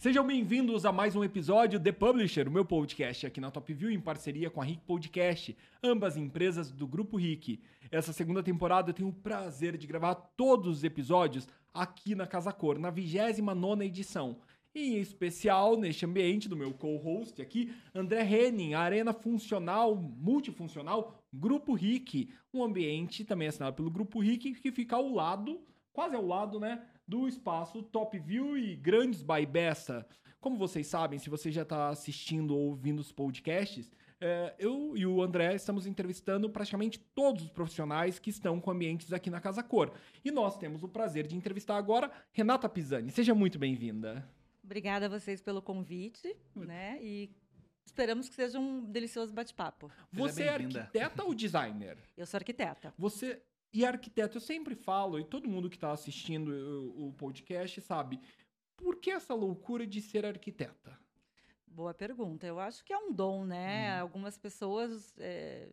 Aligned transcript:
Sejam 0.00 0.26
bem-vindos 0.26 0.86
a 0.86 0.92
mais 0.92 1.14
um 1.14 1.22
episódio 1.22 1.78
The 1.78 1.92
Publisher, 1.92 2.48
o 2.48 2.50
meu 2.50 2.64
podcast 2.64 3.26
aqui 3.26 3.38
na 3.38 3.50
Top 3.50 3.70
View 3.70 3.90
em 3.90 4.00
parceria 4.00 4.48
com 4.48 4.62
a 4.62 4.64
Rick 4.64 4.80
Podcast, 4.86 5.54
ambas 5.84 6.16
empresas 6.16 6.70
do 6.70 6.86
Grupo 6.86 7.18
Rick. 7.18 7.60
Essa 7.90 8.10
segunda 8.10 8.42
temporada 8.42 8.88
eu 8.88 8.94
tenho 8.94 9.10
o 9.10 9.12
prazer 9.12 9.76
de 9.76 9.86
gravar 9.86 10.14
todos 10.14 10.78
os 10.78 10.84
episódios 10.84 11.46
aqui 11.74 12.14
na 12.14 12.26
Casa 12.26 12.50
Cor, 12.50 12.78
na 12.78 12.88
29 12.88 13.84
edição. 13.84 14.38
E 14.74 14.94
em 14.94 15.00
especial 15.02 15.76
neste 15.76 16.06
ambiente 16.06 16.48
do 16.48 16.56
meu 16.56 16.72
co-host 16.72 17.42
aqui, 17.42 17.70
André 17.94 18.22
Henning, 18.22 18.72
Arena 18.72 19.12
Funcional, 19.12 19.94
Multifuncional, 19.94 21.22
Grupo 21.30 21.74
Rick, 21.74 22.32
um 22.54 22.64
ambiente 22.64 23.22
também 23.22 23.48
assinado 23.48 23.76
pelo 23.76 23.90
Grupo 23.90 24.18
Rick 24.18 24.54
que 24.54 24.72
fica 24.72 24.96
ao 24.96 25.10
lado, 25.10 25.60
quase 25.92 26.16
ao 26.16 26.24
lado, 26.26 26.58
né, 26.58 26.82
do 27.10 27.26
espaço 27.26 27.82
Top 27.82 28.16
View 28.16 28.56
e 28.56 28.76
Grandes 28.76 29.20
by 29.20 29.44
Bessa. 29.44 30.06
Como 30.40 30.56
vocês 30.56 30.86
sabem, 30.86 31.18
se 31.18 31.28
você 31.28 31.50
já 31.50 31.62
está 31.62 31.88
assistindo 31.88 32.56
ou 32.56 32.68
ouvindo 32.68 33.00
os 33.00 33.10
podcasts, 33.10 33.90
é, 34.20 34.54
eu 34.60 34.96
e 34.96 35.04
o 35.04 35.20
André 35.20 35.56
estamos 35.56 35.88
entrevistando 35.88 36.48
praticamente 36.48 37.00
todos 37.00 37.42
os 37.42 37.50
profissionais 37.50 38.20
que 38.20 38.30
estão 38.30 38.60
com 38.60 38.70
ambientes 38.70 39.12
aqui 39.12 39.28
na 39.28 39.40
Casa 39.40 39.60
Cor. 39.60 39.92
E 40.24 40.30
nós 40.30 40.56
temos 40.56 40.84
o 40.84 40.88
prazer 40.88 41.26
de 41.26 41.34
entrevistar 41.36 41.76
agora 41.76 42.12
Renata 42.32 42.68
Pisani. 42.68 43.10
Seja 43.10 43.34
muito 43.34 43.58
bem-vinda. 43.58 44.24
Obrigada 44.62 45.06
a 45.06 45.08
vocês 45.08 45.42
pelo 45.42 45.60
convite, 45.60 46.36
né? 46.54 46.96
E 47.02 47.28
esperamos 47.84 48.28
que 48.28 48.36
seja 48.36 48.60
um 48.60 48.84
delicioso 48.84 49.32
bate-papo. 49.32 49.90
Você 50.12 50.44
é 50.44 50.50
arquiteta 50.50 51.24
ou 51.24 51.34
designer? 51.34 51.98
Eu 52.16 52.24
sou 52.24 52.38
arquiteta. 52.38 52.94
Você 52.96 53.42
e 53.72 53.84
arquiteto, 53.84 54.36
eu 54.36 54.40
sempre 54.40 54.74
falo, 54.74 55.18
e 55.18 55.24
todo 55.24 55.48
mundo 55.48 55.70
que 55.70 55.76
está 55.76 55.92
assistindo 55.92 56.50
o, 56.50 57.08
o, 57.08 57.12
podcast 57.12 57.80
sabe, 57.80 58.20
por 58.76 58.96
que 58.96 59.10
essa 59.10 59.34
loucura 59.34 59.86
de 59.86 60.00
ser 60.00 60.26
arquiteta? 60.26 60.98
Boa 61.66 61.94
pergunta. 61.94 62.46
Eu 62.46 62.58
acho 62.58 62.84
que 62.84 62.92
é 62.92 62.98
um 62.98 63.12
dom, 63.12 63.44
né? 63.44 63.94
Uhum. 63.94 64.00
Algumas 64.02 64.36
pessoas 64.36 65.14
é, 65.18 65.68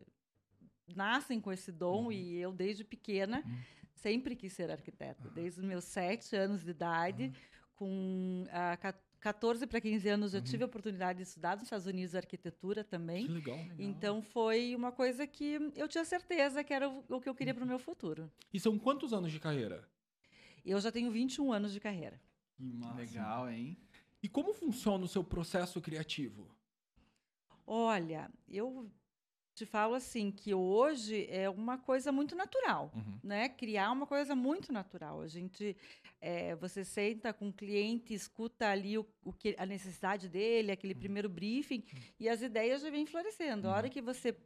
nascem 0.94 1.40
com 1.40 1.52
esse 1.52 1.72
dom 1.72 2.04
uhum. 2.04 2.12
e 2.12 2.36
eu, 2.36 2.52
desde 2.52 2.84
pequena, 2.84 3.42
uhum. 3.44 3.58
sempre 3.94 4.36
quis 4.36 4.52
ser 4.52 4.70
arquiteta. 4.70 5.28
Desde 5.30 5.60
os 5.60 5.66
meus 5.66 5.84
sete 5.84 6.36
anos 6.36 6.62
de 6.62 6.70
idade, 6.70 7.32
com 7.74 8.44
a 8.50 8.76
14 9.20 9.66
para 9.66 9.80
15 9.80 10.08
anos 10.08 10.34
eu 10.34 10.40
uhum. 10.40 10.44
tive 10.44 10.62
a 10.62 10.66
oportunidade 10.66 11.18
de 11.18 11.24
estudar 11.24 11.56
nos 11.56 11.64
Estados 11.64 11.86
Unidos 11.86 12.14
arquitetura 12.14 12.84
também. 12.84 13.26
Que 13.26 13.32
legal. 13.32 13.58
Então 13.78 14.22
foi 14.22 14.74
uma 14.74 14.92
coisa 14.92 15.26
que 15.26 15.58
eu 15.74 15.88
tinha 15.88 16.04
certeza 16.04 16.62
que 16.62 16.72
era 16.72 16.88
o, 16.88 17.20
que 17.20 17.28
eu 17.28 17.34
queria 17.34 17.54
para 17.54 17.64
o 17.64 17.66
meu 17.66 17.78
futuro. 17.78 18.30
E 18.52 18.60
são 18.60 18.78
quantos 18.78 19.12
anos 19.12 19.32
de 19.32 19.40
carreira? 19.40 19.88
Eu 20.64 20.80
já 20.80 20.92
tenho 20.92 21.10
21 21.10 21.52
anos 21.52 21.72
de 21.72 21.80
carreira. 21.80 22.20
Que 22.56 22.62
massa. 22.62 22.98
Legal, 22.98 23.50
hein? 23.50 23.76
E 24.22 24.28
como 24.28 24.52
funciona 24.52 25.04
o 25.04 25.08
seu 25.08 25.24
processo 25.24 25.80
criativo? 25.80 26.48
Olha, 27.66 28.30
eu 28.48 28.90
te 29.58 29.66
falo 29.66 29.94
assim 29.94 30.30
que 30.30 30.54
hoje 30.54 31.26
é 31.28 31.50
uma 31.50 31.76
coisa 31.76 32.12
muito 32.12 32.36
natural, 32.36 32.92
uhum. 32.94 33.18
né? 33.24 33.48
Criar 33.48 33.90
uma 33.90 34.06
coisa 34.06 34.34
muito 34.34 34.72
natural. 34.72 35.20
A 35.20 35.26
gente, 35.26 35.76
é, 36.20 36.54
você 36.54 36.84
senta 36.84 37.32
com 37.32 37.48
o 37.48 37.52
cliente, 37.52 38.14
escuta 38.14 38.68
ali 38.68 38.96
o, 38.96 39.04
o 39.24 39.32
que 39.32 39.56
a 39.58 39.66
necessidade 39.66 40.28
dele, 40.28 40.70
aquele 40.70 40.94
uhum. 40.94 41.00
primeiro 41.00 41.28
briefing 41.28 41.82
uhum. 41.92 42.00
e 42.20 42.28
as 42.28 42.40
ideias 42.40 42.82
já 42.82 42.90
vêm 42.90 43.04
florescendo. 43.04 43.68
A 43.68 43.74
hora 43.74 43.86
uhum. 43.86 43.92
que 43.92 44.00
você 44.00 44.36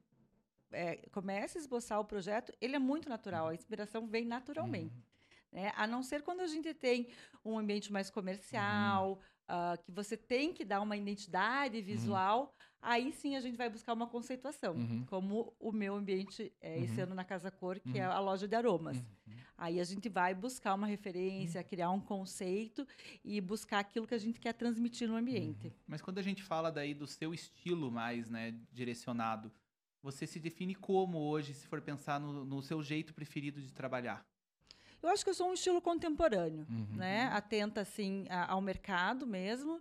é, 0.73 0.97
começa 1.13 1.59
a 1.59 1.61
esboçar 1.61 2.01
o 2.01 2.05
projeto, 2.07 2.51
ele 2.59 2.75
é 2.75 2.79
muito 2.79 3.09
natural. 3.09 3.45
A 3.45 3.49
uhum. 3.49 3.55
inspiração 3.55 4.07
vem 4.07 4.25
naturalmente. 4.25 4.97
Uhum. 4.97 5.13
Né? 5.61 5.73
A 5.77 5.87
não 5.87 6.03
ser 6.03 6.23
quando 6.23 6.41
a 6.41 6.47
gente 6.47 6.73
tem 6.73 7.09
um 7.45 7.59
ambiente 7.59 7.93
mais 7.93 8.09
comercial, 8.09 9.21
uh, 9.53 9.83
que 9.85 9.93
você 9.93 10.17
tem 10.17 10.53
que 10.53 10.65
dar 10.65 10.81
uma 10.81 10.97
identidade 10.97 11.81
visual 11.83 12.55
aí 12.83 13.13
sim 13.13 13.37
a 13.37 13.41
gente 13.41 13.57
vai 13.57 13.71
buscar 13.71 13.93
uma 13.93 14.09
conceituação, 14.09 14.75
uhum. 14.75 15.07
como 15.07 15.55
o 15.59 15.71
meu 15.71 15.95
ambiente 15.95 16.53
é, 16.61 16.77
uhum. 16.77 16.85
esse 16.85 17.01
ano 17.01 17.15
na 17.15 17.25
Casa 17.25 17.51
Cor, 17.51 17.79
que 17.79 17.99
é 17.99 18.07
uhum. 18.07 18.13
a 18.13 18.19
loja 18.19 18.49
de 18.49 18.57
aromas. 18.57 18.97
Uhum. 18.97 19.35
Aí 19.57 19.79
a 19.79 19.85
gente 19.85 20.09
vai 20.09 20.35
buscar 20.35 20.75
uma 20.75 20.89
referência, 20.89 21.61
uhum. 21.61 21.67
criar 21.69 21.91
um 21.91 22.01
conceito 22.01 22.85
e 23.25 23.41
buscar 23.41 23.79
aquilo 23.79 24.07
que 24.07 24.15
a 24.15 24.19
gente 24.19 24.41
quer 24.41 24.53
transmitir 24.53 25.09
no 25.09 25.15
ambiente. 25.15 25.69
Uhum. 25.69 25.73
Mas 25.87 26.03
quando 26.03 26.19
a 26.19 26.23
gente 26.23 26.43
fala 26.43 26.73
daí 26.73 26.93
do 26.93 27.07
seu 27.07 27.33
estilo 27.33 27.91
mais 27.91 28.29
né, 28.29 28.59
direcionado, 28.73 29.53
você 30.03 30.27
se 30.27 30.41
define 30.41 30.75
como 30.75 31.19
hoje, 31.19 31.55
se 31.55 31.69
for 31.69 31.81
pensar 31.81 32.19
no, 32.19 32.45
no 32.45 32.61
seu 32.61 32.83
jeito 32.83 33.15
preferido 33.15 33.63
de 33.63 33.73
trabalhar? 33.73 34.27
Eu 35.03 35.09
acho 35.09 35.25
que 35.25 35.31
eu 35.31 35.35
sou 35.35 35.49
um 35.49 35.55
estilo 35.55 35.81
contemporâneo, 35.81 36.67
né? 36.97 37.27
Atenta 37.33 37.81
assim 37.81 38.25
ao 38.49 38.61
mercado 38.61 39.27
mesmo 39.27 39.81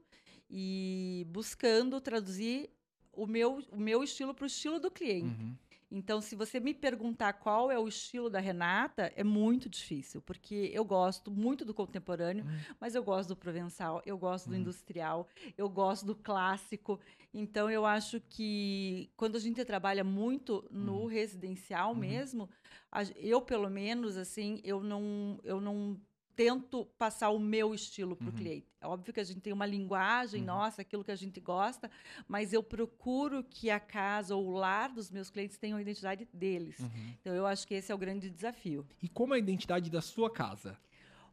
e 0.49 1.25
buscando 1.29 2.01
traduzir 2.01 2.69
o 3.13 3.27
meu, 3.27 3.63
o 3.71 3.77
meu 3.77 4.03
estilo 4.03 4.33
para 4.33 4.43
o 4.43 4.47
estilo 4.47 4.79
do 4.79 4.89
cliente. 4.89 5.41
Uhum. 5.41 5.55
Então, 5.91 6.21
se 6.21 6.35
você 6.35 6.57
me 6.57 6.73
perguntar 6.73 7.33
qual 7.33 7.69
é 7.69 7.77
o 7.77 7.85
estilo 7.85 8.29
da 8.29 8.39
Renata, 8.39 9.11
é 9.13 9.23
muito 9.25 9.67
difícil, 9.67 10.21
porque 10.21 10.71
eu 10.73 10.85
gosto 10.85 11.29
muito 11.29 11.65
do 11.65 11.73
contemporâneo, 11.73 12.45
uhum. 12.45 12.75
mas 12.79 12.95
eu 12.95 13.03
gosto 13.03 13.29
do 13.29 13.35
provençal, 13.35 14.01
eu 14.05 14.17
gosto 14.17 14.45
uhum. 14.45 14.53
do 14.53 14.57
industrial, 14.59 15.27
eu 15.57 15.67
gosto 15.67 16.05
do 16.05 16.15
clássico. 16.15 16.97
Então, 17.33 17.69
eu 17.69 17.85
acho 17.85 18.21
que 18.21 19.11
quando 19.17 19.35
a 19.35 19.39
gente 19.39 19.63
trabalha 19.65 20.03
muito 20.03 20.65
no 20.71 21.01
uhum. 21.01 21.05
residencial 21.07 21.91
uhum. 21.91 21.99
mesmo, 21.99 22.49
eu 23.17 23.41
pelo 23.41 23.69
menos 23.69 24.15
assim, 24.15 24.61
eu 24.63 24.81
não, 24.81 25.39
eu 25.43 25.59
não 25.59 25.99
tento 26.35 26.85
passar 26.97 27.29
o 27.29 27.39
meu 27.39 27.73
estilo 27.73 28.15
para 28.15 28.27
o 28.27 28.29
uhum. 28.29 28.35
cliente. 28.35 28.67
É 28.79 28.87
óbvio 28.87 29.13
que 29.13 29.19
a 29.19 29.23
gente 29.23 29.41
tem 29.41 29.53
uma 29.53 29.65
linguagem 29.65 30.41
uhum. 30.41 30.47
nossa, 30.47 30.81
aquilo 30.81 31.03
que 31.03 31.11
a 31.11 31.15
gente 31.15 31.39
gosta, 31.39 31.89
mas 32.27 32.53
eu 32.53 32.63
procuro 32.63 33.43
que 33.43 33.69
a 33.69 33.79
casa 33.79 34.35
ou 34.35 34.47
o 34.47 34.51
lar 34.51 34.89
dos 34.89 35.11
meus 35.11 35.29
clientes 35.29 35.57
tenham 35.57 35.77
a 35.77 35.81
identidade 35.81 36.27
deles. 36.33 36.79
Uhum. 36.79 37.13
Então, 37.19 37.33
eu 37.33 37.45
acho 37.45 37.67
que 37.67 37.73
esse 37.73 37.91
é 37.91 37.95
o 37.95 37.97
grande 37.97 38.29
desafio. 38.29 38.85
E 39.01 39.07
como 39.07 39.33
é 39.33 39.37
a 39.37 39.39
identidade 39.39 39.89
da 39.89 40.01
sua 40.01 40.29
casa? 40.29 40.77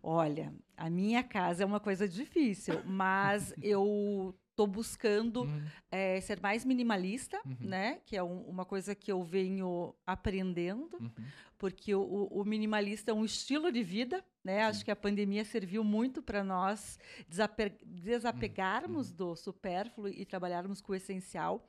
Olha, 0.02 0.54
a 0.76 0.88
minha 0.88 1.22
casa 1.22 1.62
é 1.62 1.66
uma 1.66 1.80
coisa 1.80 2.08
difícil, 2.08 2.82
mas 2.84 3.52
eu 3.62 4.34
estou 4.58 4.66
buscando 4.66 5.42
uhum. 5.42 5.64
é, 5.88 6.20
ser 6.20 6.40
mais 6.40 6.64
minimalista, 6.64 7.40
uhum. 7.46 7.56
né? 7.60 8.00
Que 8.04 8.16
é 8.16 8.22
um, 8.22 8.42
uma 8.42 8.64
coisa 8.64 8.92
que 8.92 9.10
eu 9.10 9.22
venho 9.22 9.94
aprendendo, 10.04 10.96
uhum. 11.00 11.24
porque 11.56 11.94
o, 11.94 12.02
o, 12.02 12.44
minimalista 12.44 13.12
é 13.12 13.14
um 13.14 13.24
estilo 13.24 13.70
de 13.70 13.84
vida, 13.84 14.24
né? 14.42 14.64
Acho 14.64 14.84
que 14.84 14.90
a 14.90 14.96
pandemia 14.96 15.44
serviu 15.44 15.84
muito 15.84 16.20
para 16.20 16.42
nós 16.42 16.98
desape 17.28 17.72
desapegarmos 17.84 19.10
uhum. 19.10 19.16
do 19.16 19.36
supérfluo 19.36 20.08
e 20.08 20.24
trabalharmos 20.26 20.80
com 20.80 20.90
o 20.92 20.96
essencial. 20.96 21.64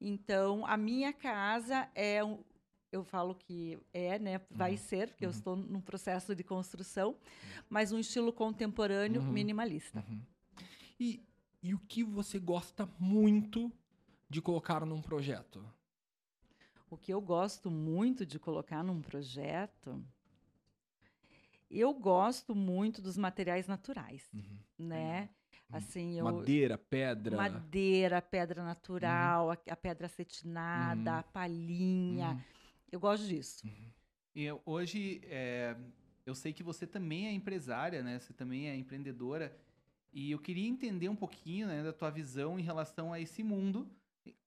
Então, 0.00 0.64
a 0.64 0.78
minha 0.78 1.12
casa 1.12 1.90
é 1.94 2.24
um, 2.24 2.38
eu 2.90 3.04
falo 3.04 3.34
que 3.34 3.78
é, 3.92 4.18
né? 4.18 4.40
Vai 4.50 4.72
uhum. 4.72 4.78
ser, 4.78 5.08
porque 5.08 5.26
uhum. 5.26 5.30
eu 5.30 5.36
estou 5.36 5.56
num 5.56 5.80
processo 5.82 6.34
de 6.34 6.42
construção, 6.42 7.16
mas 7.68 7.92
um 7.92 7.98
estilo 7.98 8.32
contemporâneo 8.32 9.20
uhum. 9.20 9.30
minimalista. 9.30 10.02
Uhum. 10.08 10.22
E 10.98 11.29
e 11.62 11.74
o 11.74 11.78
que 11.78 12.02
você 12.02 12.38
gosta 12.38 12.88
muito 12.98 13.72
de 14.28 14.40
colocar 14.40 14.84
num 14.86 15.02
projeto? 15.02 15.64
O 16.90 16.96
que 16.96 17.12
eu 17.12 17.20
gosto 17.20 17.70
muito 17.70 18.26
de 18.26 18.38
colocar 18.38 18.82
num 18.82 19.00
projeto, 19.00 20.04
eu 21.70 21.94
gosto 21.94 22.54
muito 22.54 23.00
dos 23.00 23.16
materiais 23.16 23.68
naturais, 23.68 24.28
uhum. 24.34 24.58
né? 24.78 25.30
Assim, 25.72 26.18
eu, 26.18 26.24
madeira, 26.24 26.76
pedra. 26.76 27.36
Madeira, 27.36 28.20
pedra 28.20 28.64
natural, 28.64 29.46
uhum. 29.46 29.52
a, 29.52 29.72
a, 29.72 29.76
pedra 29.76 30.06
acetinada, 30.06 31.12
uhum. 31.12 31.18
a 31.18 31.22
palhinha. 31.22 32.30
Uhum. 32.30 32.40
Eu 32.90 32.98
gosto 32.98 33.24
disso. 33.26 33.64
Uhum. 33.64 33.92
E 34.34 34.44
eu, 34.44 34.60
hoje, 34.64 35.20
é, 35.24 35.76
eu 36.26 36.34
sei 36.34 36.52
que 36.52 36.62
você 36.62 36.86
também 36.86 37.28
é 37.28 37.32
empresária, 37.32 38.02
né? 38.02 38.18
Você 38.18 38.32
também 38.32 38.68
é 38.68 38.76
empreendedora. 38.76 39.56
E 40.12 40.30
eu 40.32 40.38
queria 40.38 40.68
entender 40.68 41.08
um 41.08 41.16
pouquinho 41.16 41.68
né, 41.68 41.82
da 41.82 41.92
tua 41.92 42.10
visão 42.10 42.58
em 42.58 42.62
relação 42.62 43.12
a 43.12 43.20
esse 43.20 43.42
mundo. 43.42 43.88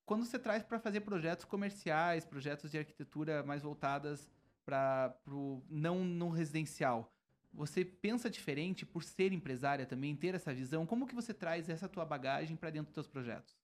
Quando 0.06 0.25
você 0.25 0.38
traz 0.38 0.63
para 0.63 0.80
fazer 0.80 1.01
projetos 1.01 1.45
comerciais, 1.45 2.25
projetos 2.25 2.71
de 2.71 2.77
arquitetura 2.77 3.44
mais 3.44 3.62
voltadas 3.62 4.30
para 4.65 5.15
o 5.27 5.62
não, 5.69 6.04
não 6.04 6.30
residencial, 6.30 7.13
você 7.54 7.86
pensa 7.86 8.30
diferente 8.30 8.86
por 8.86 9.04
ser 9.04 9.31
empresária 9.31 9.86
também, 9.86 10.15
ter 10.15 10.36
essa 10.36 10.54
visão? 10.54 10.86
Como 10.86 11.07
que 11.07 11.15
você 11.15 11.33
traz 11.33 11.69
essa 11.69 11.88
tua 11.88 12.04
bagagem 12.04 12.57
para 12.57 12.69
dentro 12.69 12.88
dos 12.88 12.95
teus 12.95 13.07
projetos? 13.07 13.56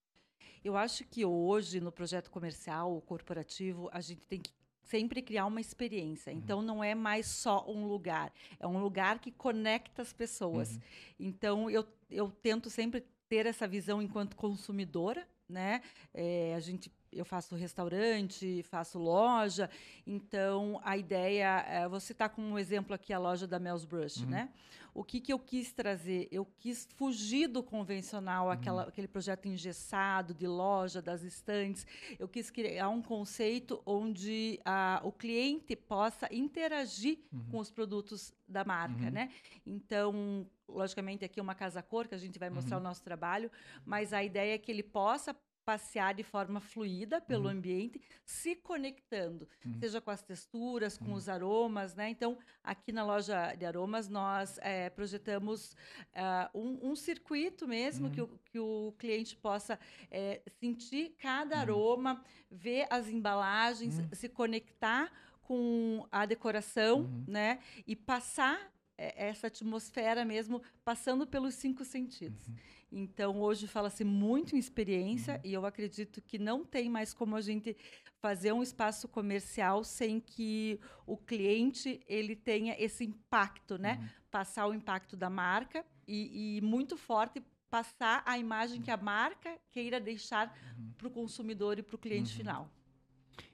Eu 0.64 0.78
acho 0.78 1.06
que 1.06 1.26
hoje, 1.26 1.80
no 1.80 1.92
projeto 1.92 2.30
comercial 2.30 2.92
ou 2.92 3.02
corporativo, 3.02 3.90
a 3.92 4.02
gente 4.02 4.26
tem 4.28 4.40
que 4.40 4.52
sempre 4.90 5.22
criar 5.22 5.46
uma 5.46 5.62
experiência. 5.62 6.34
Uhum. 6.34 6.40
Então 6.40 6.62
não 6.62 6.84
é 6.84 6.96
mais 6.96 7.28
só 7.28 7.64
um 7.68 7.86
lugar, 7.86 8.34
é 8.60 8.68
um 8.68 8.80
lugar 8.80 9.20
que 9.20 9.32
conecta 9.32 10.02
as 10.02 10.12
pessoas. 10.12 10.72
Uhum. 10.72 10.82
Então 11.20 11.70
eu, 11.70 11.86
eu 12.10 12.32
tento 12.32 12.70
sempre 12.70 13.06
ter 13.28 13.46
essa 13.46 13.68
visão 13.68 14.02
enquanto 14.02 14.36
consumidora, 14.36 15.28
né? 15.48 15.82
É, 16.14 16.56
a 16.56 16.60
gente 16.60 16.92
eu 17.12 17.26
faço 17.26 17.56
restaurante, 17.56 18.64
faço 18.64 19.00
loja, 19.00 19.70
então 20.06 20.80
a 20.84 20.98
ideia 20.98 21.66
é 21.68 21.88
você 21.88 22.12
está 22.12 22.30
com 22.30 22.42
um 22.42 22.60
exemplo 22.60 22.94
aqui 22.94 23.12
a 23.14 23.20
loja 23.20 23.48
da 23.48 23.60
Mel's 23.60 23.86
Brush, 23.86 24.18
uhum. 24.18 24.30
né? 24.30 24.50
O 24.94 25.04
que, 25.04 25.22
que 25.22 25.32
eu 25.32 25.40
quis 25.40 25.72
trazer? 25.72 26.28
Eu 26.32 26.46
quis 26.46 26.88
fugir 26.96 27.48
do 27.48 27.62
convencional, 27.62 28.46
uhum. 28.46 28.52
aquela, 28.52 28.84
aquele 28.84 29.08
projeto 29.08 29.48
engessado 29.48 30.34
de 30.34 30.48
loja, 30.48 31.02
das 31.02 31.24
estantes. 31.24 31.86
Eu 32.18 32.28
quis 32.28 32.50
criar 32.50 32.90
um 32.90 33.02
conceito 33.02 33.82
onde 33.86 34.60
a, 34.66 35.00
o 35.04 35.12
cliente 35.12 35.76
possa 35.76 36.28
interagir 36.34 37.20
uhum. 37.32 37.46
com 37.52 37.60
os 37.60 37.70
produtos 37.70 38.34
da 38.48 38.66
marca, 38.66 39.06
uhum. 39.06 39.12
né? 39.12 39.30
Então, 39.66 40.48
logicamente, 40.68 41.24
aqui 41.24 41.40
é 41.40 41.44
uma 41.44 41.56
casa 41.56 41.82
cor 41.82 42.08
que 42.08 42.16
a 42.16 42.18
gente 42.18 42.40
vai 42.40 42.50
mostrar 42.50 42.78
uhum. 42.78 42.82
o 42.82 42.84
nosso 42.84 43.04
trabalho, 43.04 43.52
mas 43.86 44.12
a 44.12 44.24
ideia 44.24 44.56
é 44.56 44.58
que 44.58 44.72
ele 44.72 44.84
possa 44.84 45.36
passear 45.70 46.16
de 46.16 46.24
forma 46.24 46.60
fluida 46.60 47.22
pelo 47.22 47.44
uhum. 47.44 47.52
ambiente, 47.52 48.02
se 48.26 48.56
conectando, 48.56 49.48
uhum. 49.64 49.80
seja 49.80 50.02
com 50.02 50.10
as 50.10 50.24
texturas, 50.24 50.98
com 50.98 51.10
uhum. 51.10 51.14
os 51.14 51.30
aromas, 51.30 51.94
né? 51.94 52.10
Então, 52.10 52.40
aqui 52.64 52.92
na 52.92 53.06
loja 53.06 53.54
de 53.54 53.68
aromas, 53.68 54.10
nós 54.10 54.58
é, 54.64 54.90
projetamos 54.90 55.74
uh, 56.16 56.58
um, 56.58 56.90
um, 56.90 56.96
circuito 56.96 57.68
mesmo 57.68 58.10
que 58.10 58.20
o, 58.20 58.28
que, 58.46 58.58
o, 58.58 58.96
cliente 58.98 59.36
possa 59.36 59.80
é, 60.10 60.42
sentir 60.60 61.16
cada 61.22 61.58
uhum. 61.58 61.62
aroma, 61.62 62.26
ver 62.50 62.88
as 62.90 63.08
embalagens, 63.08 64.00
uhum. 64.00 64.10
se 64.12 64.28
conectar 64.28 65.12
com 65.44 66.04
a 66.12 66.26
decoração, 66.26 67.02
uhum. 67.02 67.26
né? 67.28 67.60
E 67.86 67.96
passar 67.96 68.72
essa 69.16 69.48
atmosfera 69.48 70.26
mesmo, 70.26 70.62
passando 70.84 71.26
pelos 71.26 71.56
cinco 71.56 71.86
sentidos. 71.86 72.50
Então, 72.92 73.40
hoje 73.40 73.68
fala-se 73.68 74.04
muito 74.04 74.56
em 74.56 74.60
experiência 74.60 75.36
uhum. 75.36 75.42
e 75.44 75.54
eu 75.54 75.66
acredito 75.66 76.22
que 76.22 76.40
não 76.40 76.66
tem 76.66 76.90
mais 76.90 77.14
como 77.14 77.36
a 77.36 77.42
gente 77.42 77.78
fazer 78.20 78.52
um 78.52 78.64
espaço 78.64 79.08
comercial 79.08 79.84
sem 79.84 80.20
que 80.20 80.80
o 81.06 81.16
cliente 81.16 82.02
ele 82.08 82.36
tenha 82.36 82.76
esse 82.78 83.04
impacto, 83.06 83.78
né? 83.78 84.00
Uhum. 84.02 84.10
Passar 84.32 84.68
o 84.68 84.74
impacto 84.74 85.16
da 85.16 85.30
marca 85.30 85.86
e, 86.08 86.58
e, 86.58 86.62
muito 86.62 86.98
forte 86.98 87.42
passar 87.70 88.24
a 88.26 88.38
imagem 88.38 88.82
que 88.82 88.90
a 88.90 88.98
marca 88.98 89.56
queira 89.72 90.00
deixar 90.00 90.54
uhum. 90.78 90.92
para 90.98 91.08
o 91.08 91.12
consumidor 91.12 91.78
e 91.78 91.84
para 91.84 91.96
o 91.96 92.00
cliente 92.00 92.32
uhum. 92.32 92.38
final. 92.38 92.72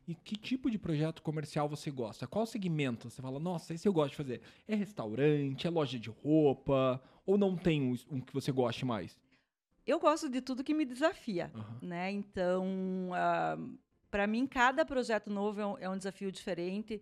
E 0.08 0.14
que 0.14 0.36
tipo 0.36 0.70
de 0.70 0.78
projeto 0.78 1.22
comercial 1.22 1.68
você 1.68 1.90
gosta? 1.90 2.28
Qual 2.28 2.46
segmento? 2.46 3.10
Você 3.10 3.22
fala, 3.22 3.40
nossa, 3.40 3.74
esse 3.74 3.88
eu 3.88 3.94
gosto 3.94 4.12
de 4.12 4.18
fazer. 4.18 4.42
É 4.68 4.76
restaurante, 4.76 5.66
é 5.66 5.70
loja 5.70 5.98
de 5.98 6.10
roupa? 6.10 7.02
Ou 7.26 7.38
não 7.38 7.56
tem 7.58 7.82
um, 7.82 7.96
um 8.12 8.22
que 8.22 8.34
você 8.34 8.52
goste 8.52 8.86
mais? 8.86 9.18
eu 9.86 10.00
gosto 10.00 10.28
de 10.30 10.42
tudo 10.42 10.64
que 10.64 10.74
me 10.74 10.84
desafia, 10.84 11.52
uhum. 11.54 11.88
né? 11.88 12.12
Então, 12.12 13.10
uh, 13.10 13.14
ah, 13.14 13.58
para 14.10 14.26
mim, 14.26 14.48
cada 14.48 14.84
projeto 14.84 15.30
novo 15.30 15.62
é 15.62 15.66
um, 15.66 15.78
é 15.78 15.90
um 15.90 15.98
desafio 15.98 16.32
diferente. 16.32 17.02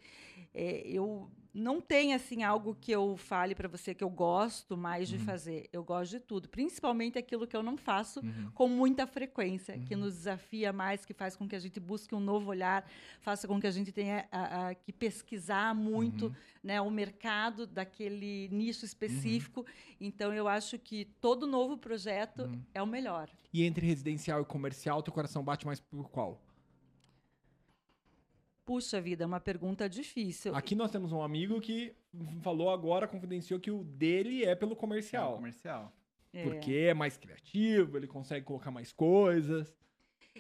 É, 0.54 0.82
eu 0.86 1.32
não 1.54 1.80
tem 1.80 2.14
assim 2.14 2.42
algo 2.42 2.76
que 2.80 2.92
eu 2.92 3.16
fale 3.16 3.54
para 3.54 3.68
você 3.68 3.94
que 3.94 4.04
eu 4.04 4.10
gosto 4.10 4.76
mais 4.76 5.08
de 5.08 5.18
uhum. 5.18 5.24
fazer. 5.24 5.70
Eu 5.72 5.84
gosto 5.84 6.12
de 6.12 6.20
tudo, 6.20 6.50
principalmente 6.50 7.20
aquilo 7.20 7.46
que 7.46 7.56
eu 7.56 7.62
não 7.62 7.78
faço 7.78 8.22
uhum. 8.22 8.50
com 8.56 8.68
muita 8.68 9.06
frequência, 9.06 9.76
uhum. 9.76 9.86
que 9.86 9.96
nos 9.96 10.16
desafia 10.16 10.74
mais, 10.74 11.06
que 11.06 11.14
faz 11.14 11.36
com 11.36 11.48
que 11.48 11.56
a 11.56 11.60
gente 11.60 11.80
busque 11.80 12.16
um 12.16 12.20
novo 12.20 12.50
olhar, 12.50 12.90
faça 13.22 13.48
com 13.48 13.60
que 13.62 13.68
a 13.68 13.72
gente 13.72 13.92
tenha 13.92 14.28
a, 14.32 14.70
a, 14.70 14.76
que 14.76 14.92
pesquisar 14.92 15.76
muito, 15.76 16.28
uhum. 16.28 16.36
né, 16.64 16.82
o 16.82 16.90
mercado 16.90 17.68
daquele 17.68 18.50
nicho 18.52 18.84
específico. 18.84 19.60
Uhum. 19.60 19.66
Então 20.02 20.34
eu 20.34 20.48
acho 20.48 20.80
que 20.80 21.06
todo 21.22 21.46
novo 21.46 21.78
projeto 21.78 22.44
uhum. 22.44 22.62
é 22.74 22.82
o 22.82 22.88
melhor. 22.88 23.30
E 23.54 23.64
entre 23.64 23.86
residencial 23.86 24.42
e 24.42 24.46
comercial, 24.46 25.04
teu 25.04 25.14
coração 25.14 25.44
bate 25.44 25.68
mais 25.68 25.80
por 25.80 26.10
qual? 26.10 26.42
Puxa 28.66 29.02
vida, 29.02 29.24
é 29.24 29.28
uma 29.28 29.42
pergunta 29.42 29.90
difícil. 29.90 30.56
Aqui 30.56 30.74
nós 30.74 30.90
temos 30.90 31.12
um 31.12 31.22
amigo 31.22 31.60
que 31.60 31.94
falou 32.42 32.70
agora, 32.70 33.08
confidenciou 33.08 33.60
que 33.60 33.70
o 33.70 33.84
dele 33.84 34.46
é 34.46 34.56
pelo 34.56 34.76
comercial. 34.76 35.34
É 35.34 35.36
comercial. 35.36 35.94
É. 36.32 36.44
Porque 36.44 36.74
é 36.74 36.94
mais 36.94 37.18
criativo, 37.18 37.98
ele 37.98 38.08
consegue 38.08 38.46
colocar 38.46 38.72
mais 38.72 38.92
coisas. 38.94 39.76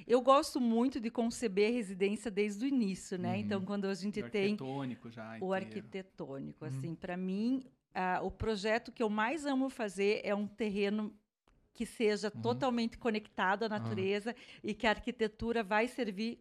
Eu 0.07 0.21
gosto 0.21 0.59
muito 0.59 0.99
de 0.99 1.11
conceber 1.11 1.71
residência 1.71 2.31
desde 2.31 2.65
o 2.65 2.67
início, 2.67 3.17
né? 3.17 3.33
Uhum. 3.33 3.39
Então, 3.39 3.65
quando 3.65 3.85
a 3.85 3.93
gente 3.93 4.21
o 4.21 4.29
tem 4.29 4.53
arquitetônico 4.53 5.09
já 5.11 5.25
inteiro. 5.25 5.45
o 5.45 5.53
arquitetônico, 5.53 6.65
assim, 6.65 6.89
uhum. 6.89 6.95
para 6.95 7.15
mim, 7.15 7.63
uh, 7.93 8.25
o 8.25 8.31
projeto 8.31 8.91
que 8.91 9.03
eu 9.03 9.09
mais 9.09 9.45
amo 9.45 9.69
fazer 9.69 10.21
é 10.23 10.33
um 10.33 10.47
terreno 10.47 11.13
que 11.73 11.85
seja 11.85 12.31
uhum. 12.33 12.41
totalmente 12.41 12.97
conectado 12.97 13.63
à 13.63 13.69
natureza 13.69 14.35
e 14.63 14.73
que 14.73 14.87
a 14.87 14.91
arquitetura 14.91 15.63
vai 15.63 15.87
servir 15.87 16.39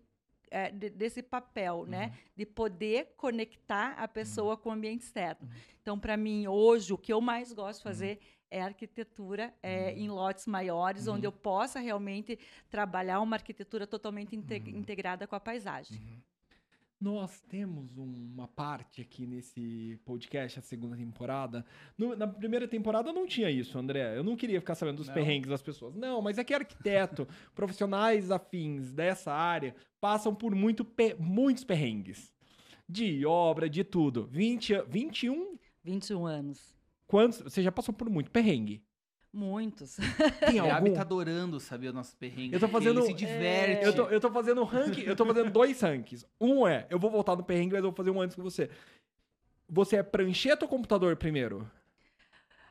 é, 0.53 0.71
de, 0.71 0.91
desse 0.91 1.23
papel, 1.23 1.87
né? 1.87 2.05
uhum. 2.05 2.11
né? 2.11 2.19
De 2.37 2.45
poder 2.45 3.15
conectar 3.17 3.95
a 3.97 4.07
pessoa 4.07 4.55
uhum. 4.55 4.61
com 4.61 4.69
o 4.69 4.73
ambiente 4.73 5.03
externo. 5.03 5.49
Uhum. 5.49 5.61
Então, 5.81 5.99
para 5.99 6.17
mim, 6.17 6.47
hoje, 6.47 6.93
o 6.93 6.99
que 6.99 7.13
eu 7.13 7.21
mais 7.21 7.53
gosto 7.53 7.79
de 7.79 7.85
fazer 7.85 8.19
uhum. 8.19 8.27
é 8.51 8.61
arquitetura 8.61 9.55
é, 9.63 9.95
em 9.95 10.09
lotes 10.09 10.47
maiores, 10.47 11.09
onde 11.09 11.27
eu 11.27 11.33
possa 11.33 11.81
realmente 11.81 12.39
trabalhar 12.71 13.21
uma 13.21 13.37
arquitetura 13.37 13.87
totalmente 13.87 14.37
integrada 14.37 15.27
com 15.27 15.35
a 15.35 15.41
paisagem. 15.41 15.99
Nós 17.03 17.41
temos 17.49 17.99
uma 17.99 18.47
parte 18.47 19.01
aqui 19.01 19.27
nesse 19.27 19.99
podcast, 20.05 20.61
a 20.61 20.63
segunda 20.63 20.97
temporada. 20.97 21.67
No, 21.99 22.15
na 22.15 22.29
primeira 22.29 22.69
temporada 22.69 23.13
não 23.13 23.27
tinha 23.27 23.51
isso, 23.51 23.77
André. 23.77 24.17
Eu 24.17 24.23
não 24.23 24.37
queria 24.37 24.61
ficar 24.61 24.77
sabendo 24.77 24.99
dos 24.99 25.09
não. 25.09 25.15
perrengues 25.15 25.51
das 25.51 25.61
pessoas. 25.61 25.97
Não, 25.97 26.23
mas 26.23 26.39
é 26.39 26.45
que 26.45 26.55
arquiteto, 26.55 27.27
profissionais 27.57 28.31
afins 28.31 28.93
dessa 28.93 29.33
área, 29.33 29.75
passam 30.01 30.33
por 30.33 30.55
muito, 30.55 30.87
muitos 31.19 31.65
perrengues. 31.65 32.33
De 32.89 33.27
obra, 33.27 33.69
de 33.69 33.83
tudo. 33.83 34.25
20, 34.27 34.85
21? 34.87 35.59
21 35.83 36.25
anos. 36.25 36.73
Quantos? 37.09 37.41
Você 37.41 37.65
já 37.65 37.73
passou 37.73 37.93
por 37.93 38.09
muito 38.09 38.31
perrengue? 38.31 38.81
Muitos. 39.33 39.97
Tem 40.47 40.59
algum? 40.59 40.75
Gabi 40.75 40.93
tá 40.93 41.01
adorando 41.01 41.59
saber 41.59 41.89
o 41.89 41.93
nosso 41.93 42.15
perrengue. 42.17 42.53
Eu 42.53 42.61
tô 42.61 42.69
fazendo. 42.69 43.01
Ele 43.01 43.07
se 43.07 43.15
diverte. 43.15 43.85
É... 43.85 43.89
Eu, 43.89 43.95
tô, 43.95 44.03
eu 44.09 44.21
tô 44.21 44.31
fazendo 44.31 44.63
ranking. 44.63 45.03
eu 45.03 45.17
tô 45.17 45.25
fazendo 45.25 45.51
dois 45.51 45.81
rankings. 45.81 46.27
Um 46.39 46.67
é, 46.67 46.87
eu 46.91 46.99
vou 46.99 47.11
voltar 47.11 47.35
no 47.35 47.43
perrengue, 47.43 47.73
mas 47.73 47.79
eu 47.83 47.91
vou 47.91 47.97
fazer 47.97 48.11
um 48.11 48.21
antes 48.21 48.37
que 48.37 48.43
você. 48.43 48.69
Você 49.69 49.97
é 49.97 50.03
prancheta 50.03 50.67
ou 50.67 50.69
computador 50.69 51.17
primeiro? 51.17 51.67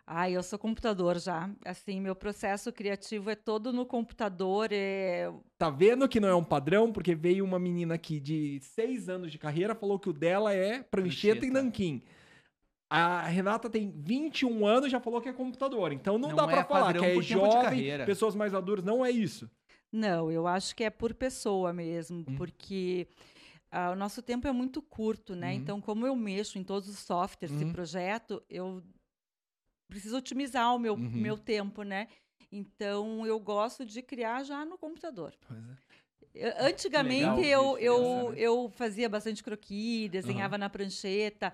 Ah, 0.06 0.30
eu 0.30 0.44
sou 0.44 0.60
computador 0.60 1.18
já. 1.18 1.50
Assim, 1.66 2.00
meu 2.00 2.16
processo 2.16 2.72
criativo 2.72 3.30
é 3.30 3.36
todo 3.36 3.74
no 3.74 3.86
computador. 3.86 4.70
É... 4.72 5.32
Tá 5.58 5.70
vendo 5.70 6.08
que 6.08 6.20
não 6.20 6.28
é 6.28 6.36
um 6.36 6.44
padrão? 6.44 6.92
Porque 6.92 7.16
veio 7.16 7.44
uma 7.44 7.58
menina 7.58 7.96
aqui 7.96 8.20
de 8.20 8.60
seis 8.62 9.10
anos 9.10 9.32
de 9.32 9.40
carreira, 9.40 9.74
falou 9.74 9.98
que 9.98 10.10
o 10.10 10.14
dela 10.14 10.54
é 10.54 10.84
prancheta, 10.84 11.40
prancheta. 11.40 11.46
e 11.46 11.50
nanquim. 11.50 12.04
A 12.94 13.22
Renata 13.22 13.70
tem 13.70 13.90
21 13.90 14.68
anos 14.68 14.88
e 14.88 14.90
já 14.90 15.00
falou 15.00 15.22
que 15.22 15.30
é 15.30 15.32
computador. 15.32 15.94
Então 15.94 16.18
não, 16.18 16.28
não 16.28 16.36
dá 16.36 16.44
é 16.44 16.48
para 16.48 16.66
falar 16.66 16.94
que 16.94 17.06
é 17.06 17.22
jovem, 17.22 18.06
pessoas 18.06 18.36
mais 18.36 18.52
maduras. 18.52 18.84
Não 18.84 19.06
é 19.06 19.10
isso. 19.10 19.50
Não, 19.90 20.30
eu 20.30 20.46
acho 20.46 20.76
que 20.76 20.84
é 20.84 20.90
por 20.90 21.14
pessoa 21.14 21.72
mesmo, 21.72 22.26
hum. 22.28 22.36
porque 22.36 23.08
uh, 23.74 23.94
o 23.94 23.96
nosso 23.96 24.22
tempo 24.22 24.46
é 24.46 24.52
muito 24.52 24.82
curto, 24.82 25.38
né? 25.38 25.52
Hum. 25.52 25.56
Então, 25.56 25.80
como 25.80 26.06
eu 26.06 26.14
mexo 26.18 26.60
em 26.60 26.66
todos 26.66 26.90
os 26.90 27.00
softwares 27.00 27.56
hum. 27.56 27.60
de 27.60 27.72
projeto, 27.72 28.44
eu 28.50 28.84
preciso 29.90 30.18
otimizar 30.18 30.76
o 30.76 30.80
meu, 30.80 30.94
uhum. 30.94 31.12
meu 31.12 31.38
tempo, 31.38 31.84
né? 31.84 32.10
Então, 32.52 33.26
eu 33.26 33.40
gosto 33.40 33.86
de 33.86 34.02
criar 34.02 34.44
já 34.44 34.66
no 34.66 34.78
computador. 34.78 35.34
Pois 35.48 35.64
é. 36.36 36.66
Antigamente 36.66 37.46
eu, 37.46 37.78
eu, 37.78 38.34
eu 38.36 38.70
fazia 38.70 39.10
bastante 39.10 39.44
croquis, 39.44 40.10
desenhava 40.10 40.56
uhum. 40.56 40.60
na 40.60 40.70
prancheta, 40.70 41.54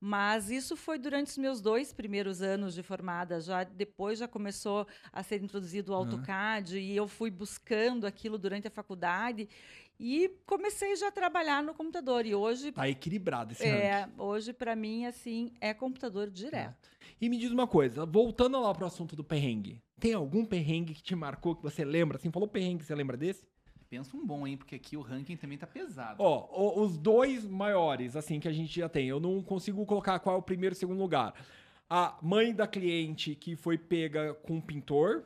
mas 0.00 0.50
isso 0.50 0.76
foi 0.76 0.98
durante 0.98 1.28
os 1.28 1.38
meus 1.38 1.60
dois 1.60 1.92
primeiros 1.92 2.40
anos 2.42 2.74
de 2.74 2.82
formada. 2.82 3.40
Já 3.40 3.64
depois 3.64 4.18
já 4.18 4.28
começou 4.28 4.86
a 5.12 5.22
ser 5.22 5.42
introduzido 5.42 5.92
o 5.92 5.94
AutoCAD 5.94 6.74
uhum. 6.74 6.80
e 6.80 6.96
eu 6.96 7.08
fui 7.08 7.30
buscando 7.30 8.06
aquilo 8.06 8.38
durante 8.38 8.68
a 8.68 8.70
faculdade 8.70 9.48
e 9.98 10.30
comecei 10.46 10.94
já 10.94 11.08
a 11.08 11.12
trabalhar 11.12 11.62
no 11.62 11.74
computador. 11.74 12.24
E 12.24 12.34
hoje 12.34 12.70
tá 12.70 12.88
equilibrado 12.88 13.52
esse 13.52 13.64
É, 13.64 14.02
ranking. 14.02 14.12
hoje 14.18 14.52
para 14.52 14.76
mim 14.76 15.04
assim 15.06 15.52
é 15.60 15.74
computador 15.74 16.30
direto. 16.30 16.88
É. 16.94 16.98
E 17.20 17.28
me 17.28 17.36
diz 17.36 17.50
uma 17.50 17.66
coisa, 17.66 18.06
voltando 18.06 18.60
lá 18.60 18.72
pro 18.72 18.86
assunto 18.86 19.16
do 19.16 19.24
perrengue. 19.24 19.82
Tem 19.98 20.14
algum 20.14 20.44
perrengue 20.44 20.94
que 20.94 21.02
te 21.02 21.16
marcou 21.16 21.56
que 21.56 21.62
você 21.62 21.84
lembra? 21.84 22.16
Assim, 22.16 22.30
falou 22.30 22.48
perrengue, 22.48 22.84
você 22.84 22.94
lembra 22.94 23.16
desse? 23.16 23.44
Pensa 23.90 24.14
um 24.16 24.26
bom, 24.26 24.46
hein? 24.46 24.56
Porque 24.56 24.74
aqui 24.74 24.96
o 24.98 25.00
ranking 25.00 25.36
também 25.36 25.56
tá 25.56 25.66
pesado. 25.66 26.22
Ó, 26.22 26.82
os 26.82 26.98
dois 26.98 27.46
maiores, 27.46 28.16
assim, 28.16 28.38
que 28.38 28.46
a 28.46 28.52
gente 28.52 28.78
já 28.78 28.88
tem. 28.88 29.08
Eu 29.08 29.18
não 29.18 29.42
consigo 29.42 29.84
colocar 29.86 30.18
qual 30.18 30.36
é 30.36 30.38
o 30.38 30.42
primeiro 30.42 30.74
e 30.74 30.76
segundo 30.76 30.98
lugar. 30.98 31.32
A 31.88 32.18
mãe 32.20 32.54
da 32.54 32.66
cliente 32.66 33.34
que 33.34 33.56
foi 33.56 33.78
pega 33.78 34.34
com 34.34 34.56
um 34.56 34.60
pintor, 34.60 35.24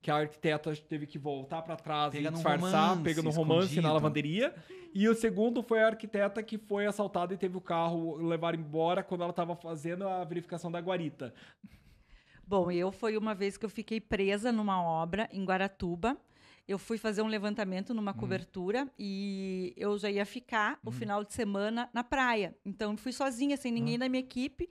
que 0.00 0.10
a 0.10 0.16
arquiteta 0.16 0.74
teve 0.74 1.06
que 1.06 1.16
voltar 1.16 1.62
para 1.62 1.76
trás 1.76 2.12
pega 2.12 2.28
e 2.28 2.32
disfarçar, 2.32 2.88
romance, 2.88 3.02
pega 3.04 3.22
no 3.22 3.30
romance 3.30 3.66
escondido. 3.66 3.82
na 3.82 3.92
lavanderia. 3.92 4.54
E 4.92 5.08
o 5.08 5.14
segundo 5.14 5.62
foi 5.62 5.80
a 5.80 5.86
arquiteta 5.86 6.42
que 6.42 6.58
foi 6.58 6.86
assaltada 6.86 7.32
e 7.32 7.36
teve 7.36 7.56
o 7.56 7.60
carro 7.60 8.16
levar 8.16 8.56
embora 8.56 9.04
quando 9.04 9.20
ela 9.20 9.30
estava 9.30 9.54
fazendo 9.54 10.08
a 10.08 10.24
verificação 10.24 10.72
da 10.72 10.80
guarita. 10.80 11.32
Bom, 12.44 12.68
eu 12.68 12.90
foi 12.90 13.16
uma 13.16 13.32
vez 13.32 13.56
que 13.56 13.64
eu 13.64 13.70
fiquei 13.70 14.00
presa 14.00 14.50
numa 14.50 14.82
obra 14.82 15.28
em 15.32 15.44
Guaratuba 15.44 16.18
eu 16.66 16.78
fui 16.78 16.96
fazer 16.96 17.22
um 17.22 17.26
levantamento 17.26 17.92
numa 17.92 18.12
uhum. 18.12 18.18
cobertura 18.18 18.88
e 18.98 19.74
eu 19.76 19.98
já 19.98 20.10
ia 20.10 20.24
ficar 20.24 20.72
uhum. 20.74 20.90
o 20.90 20.92
final 20.92 21.24
de 21.24 21.34
semana 21.34 21.90
na 21.92 22.04
praia. 22.04 22.56
Então, 22.64 22.96
fui 22.96 23.12
sozinha, 23.12 23.56
sem 23.56 23.72
ninguém 23.72 23.94
uhum. 23.94 24.00
da 24.00 24.08
minha 24.08 24.20
equipe. 24.20 24.68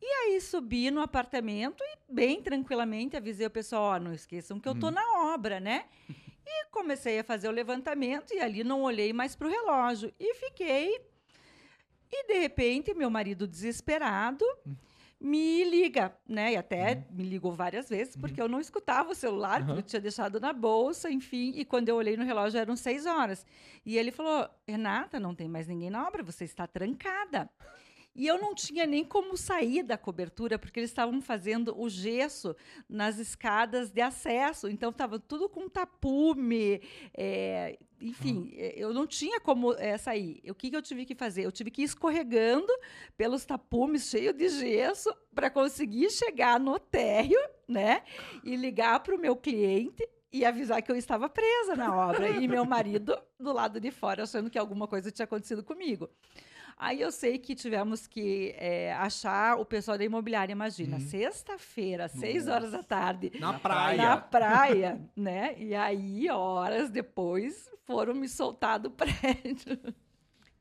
E 0.00 0.06
aí 0.06 0.40
subi 0.40 0.90
no 0.90 1.00
apartamento 1.00 1.82
e 1.82 2.12
bem 2.12 2.42
tranquilamente 2.42 3.16
avisei 3.16 3.46
o 3.46 3.50
pessoal, 3.50 3.96
oh, 3.96 3.98
não 3.98 4.12
esqueçam 4.12 4.60
que 4.60 4.68
eu 4.68 4.74
tô 4.78 4.86
uhum. 4.86 4.92
na 4.92 5.34
obra, 5.34 5.60
né? 5.60 5.84
E 6.48 6.66
comecei 6.70 7.18
a 7.18 7.24
fazer 7.24 7.48
o 7.48 7.50
levantamento 7.50 8.32
e 8.32 8.38
ali 8.38 8.62
não 8.62 8.82
olhei 8.82 9.12
mais 9.12 9.34
para 9.34 9.48
o 9.48 9.50
relógio 9.50 10.14
e 10.16 10.32
fiquei. 10.36 10.96
E 12.08 12.28
de 12.28 12.38
repente 12.38 12.94
meu 12.94 13.10
marido 13.10 13.48
desesperado 13.48 14.44
uhum 14.64 14.76
me 15.26 15.64
liga, 15.64 16.16
né? 16.28 16.52
E 16.52 16.56
até 16.56 16.94
uhum. 16.94 17.16
me 17.16 17.24
ligou 17.24 17.52
várias 17.52 17.88
vezes, 17.88 18.16
porque 18.16 18.40
uhum. 18.40 18.46
eu 18.46 18.50
não 18.50 18.60
escutava 18.60 19.10
o 19.10 19.14
celular, 19.14 19.60
uhum. 19.60 19.66
porque 19.66 19.80
eu 19.80 19.84
tinha 19.84 20.00
deixado 20.00 20.38
na 20.38 20.52
bolsa, 20.52 21.10
enfim. 21.10 21.52
E 21.56 21.64
quando 21.64 21.88
eu 21.88 21.96
olhei 21.96 22.16
no 22.16 22.24
relógio 22.24 22.60
eram 22.60 22.76
seis 22.76 23.06
horas. 23.06 23.44
E 23.84 23.98
ele 23.98 24.12
falou: 24.12 24.48
Renata, 24.66 25.18
não 25.18 25.34
tem 25.34 25.48
mais 25.48 25.66
ninguém 25.66 25.90
na 25.90 26.06
obra, 26.06 26.22
você 26.22 26.44
está 26.44 26.66
trancada. 26.66 27.50
E 28.14 28.26
eu 28.26 28.40
não 28.40 28.54
tinha 28.54 28.86
nem 28.86 29.04
como 29.04 29.36
sair 29.36 29.82
da 29.82 29.98
cobertura, 29.98 30.58
porque 30.58 30.80
eles 30.80 30.90
estavam 30.90 31.20
fazendo 31.20 31.78
o 31.78 31.86
gesso 31.86 32.56
nas 32.88 33.18
escadas 33.18 33.90
de 33.90 34.00
acesso. 34.00 34.68
Então, 34.68 34.88
estava 34.88 35.18
tudo 35.18 35.50
com 35.50 35.68
tapume. 35.68 36.80
É, 37.12 37.78
enfim, 38.00 38.52
uhum. 38.52 38.72
eu 38.74 38.92
não 38.92 39.06
tinha 39.06 39.40
como 39.40 39.72
é, 39.74 39.96
sair. 39.96 40.42
O 40.48 40.54
que, 40.54 40.70
que 40.70 40.76
eu 40.76 40.82
tive 40.82 41.04
que 41.04 41.14
fazer? 41.14 41.44
Eu 41.44 41.52
tive 41.52 41.70
que 41.70 41.82
ir 41.82 41.86
escorregando 41.86 42.72
pelos 43.16 43.44
tapumes 43.44 44.08
cheios 44.08 44.34
de 44.34 44.48
gesso 44.48 45.14
para 45.34 45.50
conseguir 45.50 46.10
chegar 46.10 46.60
no 46.60 46.78
térreo, 46.78 47.40
né? 47.66 48.02
E 48.44 48.56
ligar 48.56 49.00
para 49.00 49.14
o 49.14 49.18
meu 49.18 49.34
cliente 49.34 50.06
e 50.32 50.44
avisar 50.44 50.82
que 50.82 50.92
eu 50.92 50.96
estava 50.96 51.28
presa 51.28 51.74
na 51.74 51.94
obra. 51.94 52.28
e 52.28 52.46
meu 52.46 52.64
marido 52.64 53.18
do 53.38 53.52
lado 53.52 53.80
de 53.80 53.90
fora, 53.90 54.24
achando 54.24 54.50
que 54.50 54.58
alguma 54.58 54.86
coisa 54.86 55.10
tinha 55.10 55.24
acontecido 55.24 55.64
comigo. 55.64 56.10
Aí 56.78 57.00
eu 57.00 57.10
sei 57.10 57.38
que 57.38 57.54
tivemos 57.54 58.06
que 58.06 58.54
é, 58.58 58.92
achar 58.92 59.58
o 59.58 59.64
pessoal 59.64 59.96
da 59.96 60.04
imobiliária, 60.04 60.52
imagina, 60.52 60.96
uhum. 60.96 61.08
sexta-feira, 61.08 62.06
seis 62.06 62.48
horas 62.48 62.70
da 62.70 62.82
tarde. 62.82 63.32
Na 63.40 63.58
praia. 63.58 63.96
Na 63.96 64.16
praia, 64.18 65.00
né? 65.16 65.54
E 65.58 65.74
aí, 65.74 66.28
horas 66.28 66.90
depois, 66.90 67.70
foram 67.86 68.12
me 68.12 68.28
soltar 68.28 68.78
do 68.78 68.90
prédio. 68.92 69.78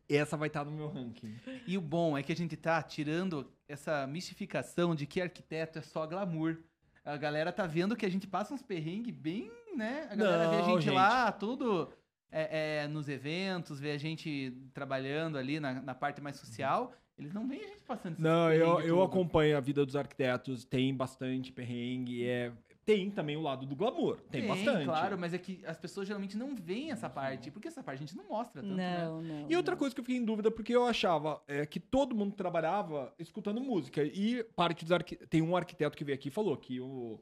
Essa 0.07 0.37
vai 0.37 0.47
estar 0.47 0.63
no 0.63 0.71
meu 0.71 0.87
ranking. 0.87 1.35
E 1.67 1.77
o 1.77 1.81
bom 1.81 2.17
é 2.17 2.23
que 2.23 2.31
a 2.31 2.35
gente 2.35 2.55
tá 2.55 2.81
tirando 2.81 3.51
essa 3.67 4.07
mistificação 4.07 4.95
de 4.95 5.05
que 5.05 5.19
arquiteto 5.19 5.79
é 5.79 5.81
só 5.81 6.05
glamour. 6.05 6.59
A 7.03 7.17
galera 7.17 7.51
tá 7.51 7.67
vendo 7.67 7.95
que 7.95 8.05
a 8.05 8.09
gente 8.09 8.25
passa 8.25 8.53
uns 8.53 8.61
perrengues 8.61 9.13
bem, 9.13 9.51
né? 9.75 10.07
A 10.09 10.15
galera 10.15 10.43
Não, 10.45 10.51
vê 10.51 10.57
a 10.57 10.61
gente, 10.61 10.83
gente. 10.85 10.93
lá, 10.93 11.31
tudo 11.31 11.91
é, 12.35 12.83
é, 12.83 12.87
nos 12.89 13.07
eventos, 13.07 13.79
ver 13.79 13.91
a 13.91 13.97
gente 13.97 14.53
trabalhando 14.73 15.37
ali 15.37 15.57
na, 15.57 15.81
na 15.81 15.95
parte 15.95 16.19
mais 16.19 16.35
social. 16.35 16.93
Eles 17.17 17.33
não 17.33 17.47
veem 17.47 17.63
a 17.63 17.67
gente 17.67 17.83
passando 17.83 18.19
Não, 18.19 18.51
eu, 18.51 18.81
eu 18.81 19.01
acompanho 19.01 19.55
a 19.55 19.61
vida 19.61 19.85
dos 19.85 19.95
arquitetos, 19.95 20.65
tem 20.65 20.93
bastante 20.93 21.53
perrengue, 21.53 22.27
é, 22.27 22.51
tem 22.85 23.09
também 23.09 23.37
o 23.37 23.41
lado 23.41 23.65
do 23.65 23.73
glamour, 23.73 24.19
tem, 24.29 24.41
tem, 24.41 24.49
bastante. 24.49 24.83
claro, 24.83 25.17
mas 25.17 25.33
é 25.33 25.37
que 25.37 25.61
as 25.65 25.77
pessoas 25.77 26.07
geralmente 26.07 26.35
não 26.35 26.53
veem 26.57 26.91
essa 26.91 27.09
parte, 27.09 27.49
porque 27.51 27.69
essa 27.69 27.81
parte 27.81 28.03
a 28.03 28.05
gente 28.05 28.17
não 28.17 28.27
mostra 28.27 28.61
tanto, 28.61 28.75
né? 28.75 29.05
não, 29.05 29.21
né? 29.21 29.41
Não, 29.43 29.49
e 29.49 29.55
outra 29.55 29.71
não. 29.71 29.79
coisa 29.79 29.95
que 29.95 30.01
eu 30.01 30.03
fiquei 30.03 30.19
em 30.19 30.25
dúvida, 30.25 30.51
porque 30.51 30.75
eu 30.75 30.85
achava 30.85 31.41
é, 31.47 31.65
que 31.65 31.79
todo 31.79 32.13
mundo 32.13 32.35
trabalhava 32.35 33.13
escutando 33.17 33.61
música, 33.61 34.03
e 34.03 34.43
parte 34.55 34.83
dos 34.83 34.91
arqu... 34.91 35.15
tem 35.29 35.41
um 35.41 35.55
arquiteto 35.55 35.95
que 35.95 36.03
veio 36.03 36.17
aqui 36.17 36.27
e 36.27 36.31
falou 36.31 36.57
que 36.57 36.81
o 36.81 37.17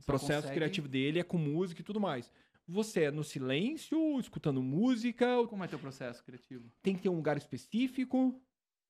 Só 0.00 0.04
processo 0.04 0.42
consegue... 0.42 0.54
criativo 0.54 0.86
dele 0.88 1.20
é 1.20 1.24
com 1.24 1.38
música 1.38 1.80
e 1.80 1.84
tudo 1.84 1.98
mais. 1.98 2.30
Você 2.68 3.04
é 3.04 3.10
no 3.10 3.24
silêncio, 3.24 4.20
escutando 4.20 4.62
música? 4.62 5.26
Como 5.48 5.64
é 5.64 5.66
teu 5.66 5.78
processo 5.78 6.22
criativo? 6.22 6.70
Tem 6.82 6.94
que 6.94 7.00
ter 7.00 7.08
um 7.08 7.16
lugar 7.16 7.38
específico? 7.38 8.38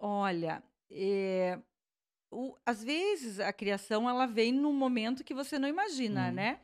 Olha, 0.01 0.61
é, 0.91 1.61
o, 2.29 2.57
às 2.67 2.83
vezes 2.83 3.39
a 3.39 3.53
criação 3.53 4.09
ela 4.09 4.27
vem 4.27 4.53
num 4.53 4.73
momento 4.73 5.23
que 5.23 5.33
você 5.33 5.61
não 5.61 5.69
imagina, 5.69 6.27
uhum. 6.27 6.35
né? 6.35 6.61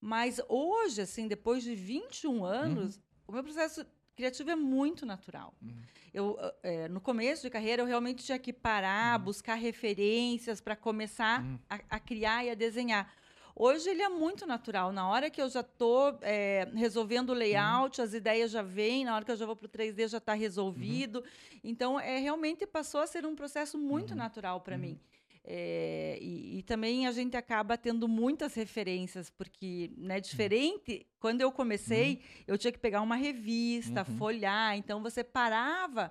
Mas 0.00 0.40
hoje, 0.48 1.02
assim, 1.02 1.26
depois 1.26 1.64
de 1.64 1.74
21 1.74 2.44
anos, 2.44 2.96
uhum. 2.96 3.02
o 3.28 3.32
meu 3.32 3.42
processo 3.42 3.84
criativo 4.14 4.50
é 4.50 4.56
muito 4.56 5.04
natural. 5.04 5.54
Uhum. 5.60 5.82
Eu, 6.12 6.38
é, 6.62 6.88
no 6.88 7.00
começo 7.00 7.42
de 7.42 7.50
carreira, 7.50 7.82
eu 7.82 7.86
realmente 7.86 8.24
tinha 8.24 8.38
que 8.38 8.52
parar, 8.52 9.18
uhum. 9.18 9.24
buscar 9.24 9.54
referências 9.54 10.60
para 10.60 10.76
começar 10.76 11.42
uhum. 11.42 11.58
a, 11.68 11.80
a, 11.90 11.98
criar 11.98 12.44
e 12.44 12.50
a 12.50 12.54
desenhar. 12.54 13.12
Hoje 13.56 13.88
ele 13.88 14.02
é 14.02 14.08
muito 14.08 14.46
natural. 14.46 14.92
Na 14.92 15.08
hora 15.08 15.30
que 15.30 15.40
eu 15.40 15.48
já 15.48 15.60
estou 15.60 16.18
é, 16.22 16.68
resolvendo 16.74 17.30
o 17.30 17.34
layout, 17.34 18.00
uhum. 18.00 18.04
as 18.04 18.12
ideias 18.12 18.50
já 18.50 18.62
vêm, 18.62 19.04
na 19.04 19.14
hora 19.14 19.24
que 19.24 19.30
eu 19.30 19.36
já 19.36 19.46
vou 19.46 19.54
para 19.54 19.66
o 19.66 19.68
3D 19.68 20.08
já 20.08 20.18
está 20.18 20.34
resolvido. 20.34 21.20
Uhum. 21.20 21.60
Então, 21.62 22.00
é, 22.00 22.18
realmente 22.18 22.66
passou 22.66 23.00
a 23.00 23.06
ser 23.06 23.24
um 23.24 23.36
processo 23.36 23.78
muito 23.78 24.10
uhum. 24.10 24.16
natural 24.16 24.60
para 24.60 24.76
mim. 24.76 24.98
É, 25.46 26.18
e, 26.22 26.58
e, 26.58 26.62
também 26.62 27.06
a 27.06 27.12
gente 27.12 27.36
acaba 27.36 27.76
tendo 27.76 28.08
muitas 28.08 28.54
referências, 28.54 29.28
porque, 29.28 29.90
né, 29.98 30.18
diferente, 30.18 31.06
quando 31.20 31.42
eu 31.42 31.52
comecei, 31.52 32.14
uhum. 32.14 32.44
eu 32.48 32.58
tinha 32.58 32.72
que 32.72 32.78
pegar 32.78 33.02
uma 33.02 33.14
revista, 33.14 34.06
uhum. 34.08 34.16
folhar, 34.16 34.74
então 34.74 35.02
você 35.02 35.22
parava 35.22 36.10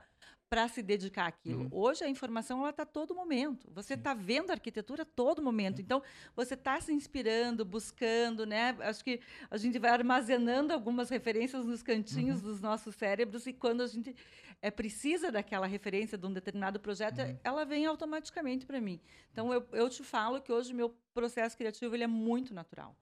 para 0.54 0.68
se 0.68 0.84
dedicar 0.84 1.26
àquilo. 1.26 1.64
Uhum. 1.64 1.70
Hoje 1.72 2.04
a 2.04 2.08
informação 2.08 2.60
ela 2.60 2.70
está 2.70 2.86
todo 2.86 3.16
momento. 3.16 3.68
Você 3.72 3.96
está 3.96 4.14
vendo 4.14 4.52
a 4.52 4.54
arquitetura 4.54 5.02
a 5.02 5.06
todo 5.06 5.42
momento. 5.42 5.82
Então 5.82 6.04
você 6.36 6.54
está 6.54 6.80
se 6.80 6.94
inspirando, 6.94 7.66
buscando, 7.66 8.46
né? 8.46 8.78
Acho 8.82 9.04
que 9.04 9.20
a 9.50 9.58
gente 9.58 9.80
vai 9.80 9.90
armazenando 9.90 10.72
algumas 10.72 11.10
referências 11.10 11.66
nos 11.66 11.82
cantinhos 11.82 12.44
uhum. 12.44 12.52
dos 12.52 12.62
nossos 12.62 12.94
cérebros 12.94 13.48
e 13.48 13.54
quando 13.54 13.82
a 13.82 13.88
gente 13.88 14.16
é 14.62 14.70
precisa 14.70 15.32
daquela 15.32 15.66
referência 15.66 16.20
de 16.20 16.28
um 16.28 16.32
determinado 16.32 16.80
projeto, 16.80 17.18
uhum. 17.18 17.36
ela 17.44 17.66
vem 17.66 17.88
automaticamente 17.88 18.64
para 18.64 18.80
mim. 18.80 19.02
Então 19.32 19.52
eu, 19.52 19.68
eu 19.72 19.90
te 19.90 20.04
falo 20.04 20.40
que 20.40 20.52
hoje 20.52 20.72
meu 20.72 20.96
processo 21.16 21.58
criativo 21.58 21.96
ele 21.96 22.04
é 22.04 22.08
muito 22.08 22.54
natural. 22.54 22.96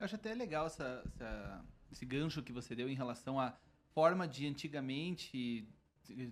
Eu 0.00 0.06
acho 0.06 0.16
até 0.16 0.34
legal 0.34 0.66
essa, 0.66 1.04
essa, 1.06 1.64
esse 1.92 2.04
gancho 2.04 2.42
que 2.42 2.50
você 2.52 2.74
deu 2.74 2.88
em 2.88 2.96
relação 2.96 3.38
à 3.38 3.56
forma 3.92 4.26
de 4.26 4.44
antigamente 4.48 5.68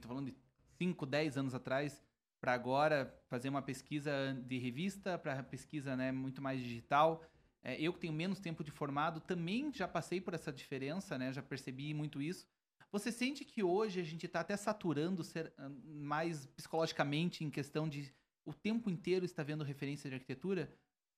tá 0.00 0.08
falando 0.08 0.26
de 0.26 0.36
5, 0.78 1.06
10 1.06 1.36
anos 1.36 1.54
atrás, 1.54 2.02
para 2.40 2.52
agora 2.54 3.16
fazer 3.28 3.48
uma 3.48 3.62
pesquisa 3.62 4.10
de 4.46 4.58
revista, 4.58 5.16
para 5.16 5.42
pesquisa 5.44 5.96
né, 5.96 6.10
muito 6.10 6.42
mais 6.42 6.60
digital. 6.60 7.24
É, 7.62 7.80
eu 7.80 7.92
que 7.92 8.00
tenho 8.00 8.12
menos 8.12 8.40
tempo 8.40 8.64
de 8.64 8.72
formado, 8.72 9.20
também 9.20 9.72
já 9.72 9.86
passei 9.86 10.20
por 10.20 10.34
essa 10.34 10.52
diferença, 10.52 11.16
né, 11.16 11.32
já 11.32 11.40
percebi 11.40 11.94
muito 11.94 12.20
isso. 12.20 12.44
Você 12.90 13.12
sente 13.12 13.44
que 13.44 13.62
hoje 13.62 14.00
a 14.00 14.02
gente 14.02 14.26
está 14.26 14.40
até 14.40 14.56
saturando 14.56 15.22
ser, 15.22 15.52
ah, 15.56 15.70
mais 15.84 16.44
psicologicamente 16.46 17.44
em 17.44 17.50
questão 17.50 17.88
de 17.88 18.12
o 18.44 18.52
tempo 18.52 18.90
inteiro 18.90 19.24
está 19.24 19.42
vendo 19.44 19.62
referência 19.62 20.10
de 20.10 20.16
arquitetura? 20.16 20.68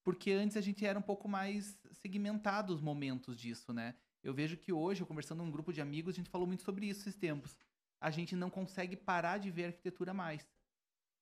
Porque 0.05 0.31
antes 0.31 0.59
a 0.59 0.61
gente 0.61 0.85
era 0.85 0.99
um 0.99 1.03
pouco 1.03 1.27
mais 1.27 1.79
segmentado 1.93 2.73
os 2.75 2.83
momentos 2.83 3.37
disso, 3.37 3.73
né? 3.73 3.95
Eu 4.23 4.35
vejo 4.35 4.59
que 4.59 4.73
hoje, 4.73 5.01
eu 5.01 5.07
conversando 5.07 5.43
com 5.43 5.49
um 5.49 5.51
grupo 5.51 5.73
de 5.73 5.81
amigos, 5.81 6.15
a 6.15 6.17
gente 6.17 6.31
falou 6.31 6.47
muito 6.47 6.63
sobre 6.63 6.87
isso 6.87 7.01
esses 7.01 7.17
tempos 7.17 7.57
a 8.05 8.11
gente 8.11 8.37
não 8.37 8.51
consegue 8.51 8.97
parar 8.97 9.39
de 9.39 9.51
ver 9.51 9.65
arquitetura 9.65 10.13
mais. 10.13 10.47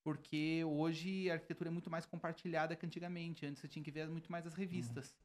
Porque 0.03 0.65
hoje 0.65 1.31
a 1.31 1.35
arquitetura 1.35 1.69
é 1.69 1.71
muito 1.71 1.89
mais 1.89 2.05
compartilhada 2.05 2.75
que 2.75 2.85
antigamente. 2.85 3.45
Antes 3.45 3.61
você 3.61 3.69
tinha 3.69 3.81
que 3.81 3.89
ver 3.89 4.09
muito 4.09 4.29
mais 4.29 4.45
as 4.45 4.53
revistas. 4.53 5.15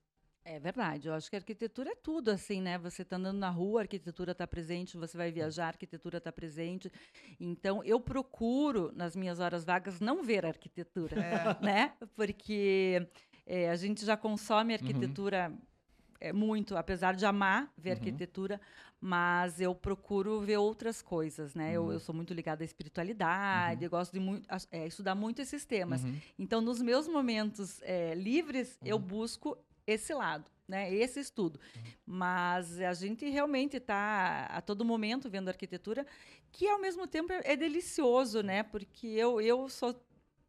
É 0.45 0.61
verdade, 0.61 1.09
eu 1.09 1.15
acho 1.15 1.29
que 1.29 1.35
a 1.35 1.41
arquitetura 1.41 1.91
é 1.91 1.95
tudo 1.97 2.31
assim, 2.31 2.62
né? 2.62 2.79
Você 2.79 3.03
está 3.03 3.17
andando 3.17 3.38
na 3.38 3.50
rua, 3.50 3.81
a 3.81 3.83
arquitetura 3.83 4.33
está 4.33 4.47
presente, 4.47 4.97
você 4.97 5.17
vai 5.17 5.33
viajar, 5.33 5.65
a 5.65 5.69
arquitetura 5.69 6.19
está 6.19 6.31
presente. 6.31 6.91
Então, 7.41 7.83
eu 7.83 8.00
procuro, 8.00 8.93
nas 8.95 9.17
minhas 9.17 9.41
horas 9.41 9.65
vagas, 9.65 10.00
não 10.00 10.23
ver 10.23 10.47
a 10.47 10.49
arquitetura, 10.49 11.21
é. 11.21 11.61
né? 11.62 11.93
Porque 12.15 13.07
é, 13.45 13.69
a 13.69 13.77
gente 13.77 14.07
já 14.07 14.17
consome 14.17 14.73
uhum. 14.73 14.81
arquitetura 14.81 15.50
uhum. 15.50 15.59
É, 16.21 16.33
muito, 16.33 16.77
apesar 16.77 17.15
de 17.15 17.25
amar 17.25 17.73
ver 17.77 17.91
uhum. 17.91 17.97
arquitetura, 17.97 18.61
mas 19.01 19.61
eu 19.61 19.75
procuro 19.75 20.41
ver 20.41 20.57
outras 20.57 21.01
coisas, 21.01 21.55
né? 21.55 21.79
Uhum. 21.79 21.87
Eu, 21.87 21.93
eu, 21.93 22.01
sou 22.01 22.15
muito 22.15 22.35
ligada 22.35 22.65
à 22.65 22.67
espiritualidade, 22.67 23.81
uhum. 23.81 23.85
eu 23.85 23.91
gosto 23.91 24.13
de 24.13 24.21
muito, 24.21 24.47
é, 24.71 24.87
estudar 24.87 25.15
muito 25.15 25.41
esses 25.41 25.65
temas. 25.65 26.03
Uhum. 26.03 26.21
Então, 26.39 26.61
nos 26.61 26.83
meus 26.83 27.07
momentos 27.07 27.81
é, 27.83 28.15
livres, 28.15 28.79
eu 28.85 28.97
uhum. 28.97 29.03
busco 29.03 29.57
esse 29.87 30.13
lado, 30.13 30.51
né? 30.67 30.93
Esse 30.93 31.21
estudo. 31.21 31.61
Uhum. 31.77 31.83
Mas 32.05 32.81
a 32.81 32.93
gente 32.93 33.29
realmente 33.29 33.77
está 33.77 34.47
a 34.47 34.61
todo 34.61 34.85
momento 34.85 35.31
vendo 35.31 35.49
arquitetura, 35.49 36.05
que 36.51 36.69
ao 36.69 36.81
mesmo 36.81 37.07
tempo 37.07 37.33
é, 37.33 37.41
é 37.45 37.57
delicioso, 37.57 38.43
né? 38.43 38.63
Porque 38.65 39.07
eu, 39.07 39.41
eu 39.41 39.69
sou 39.69 39.95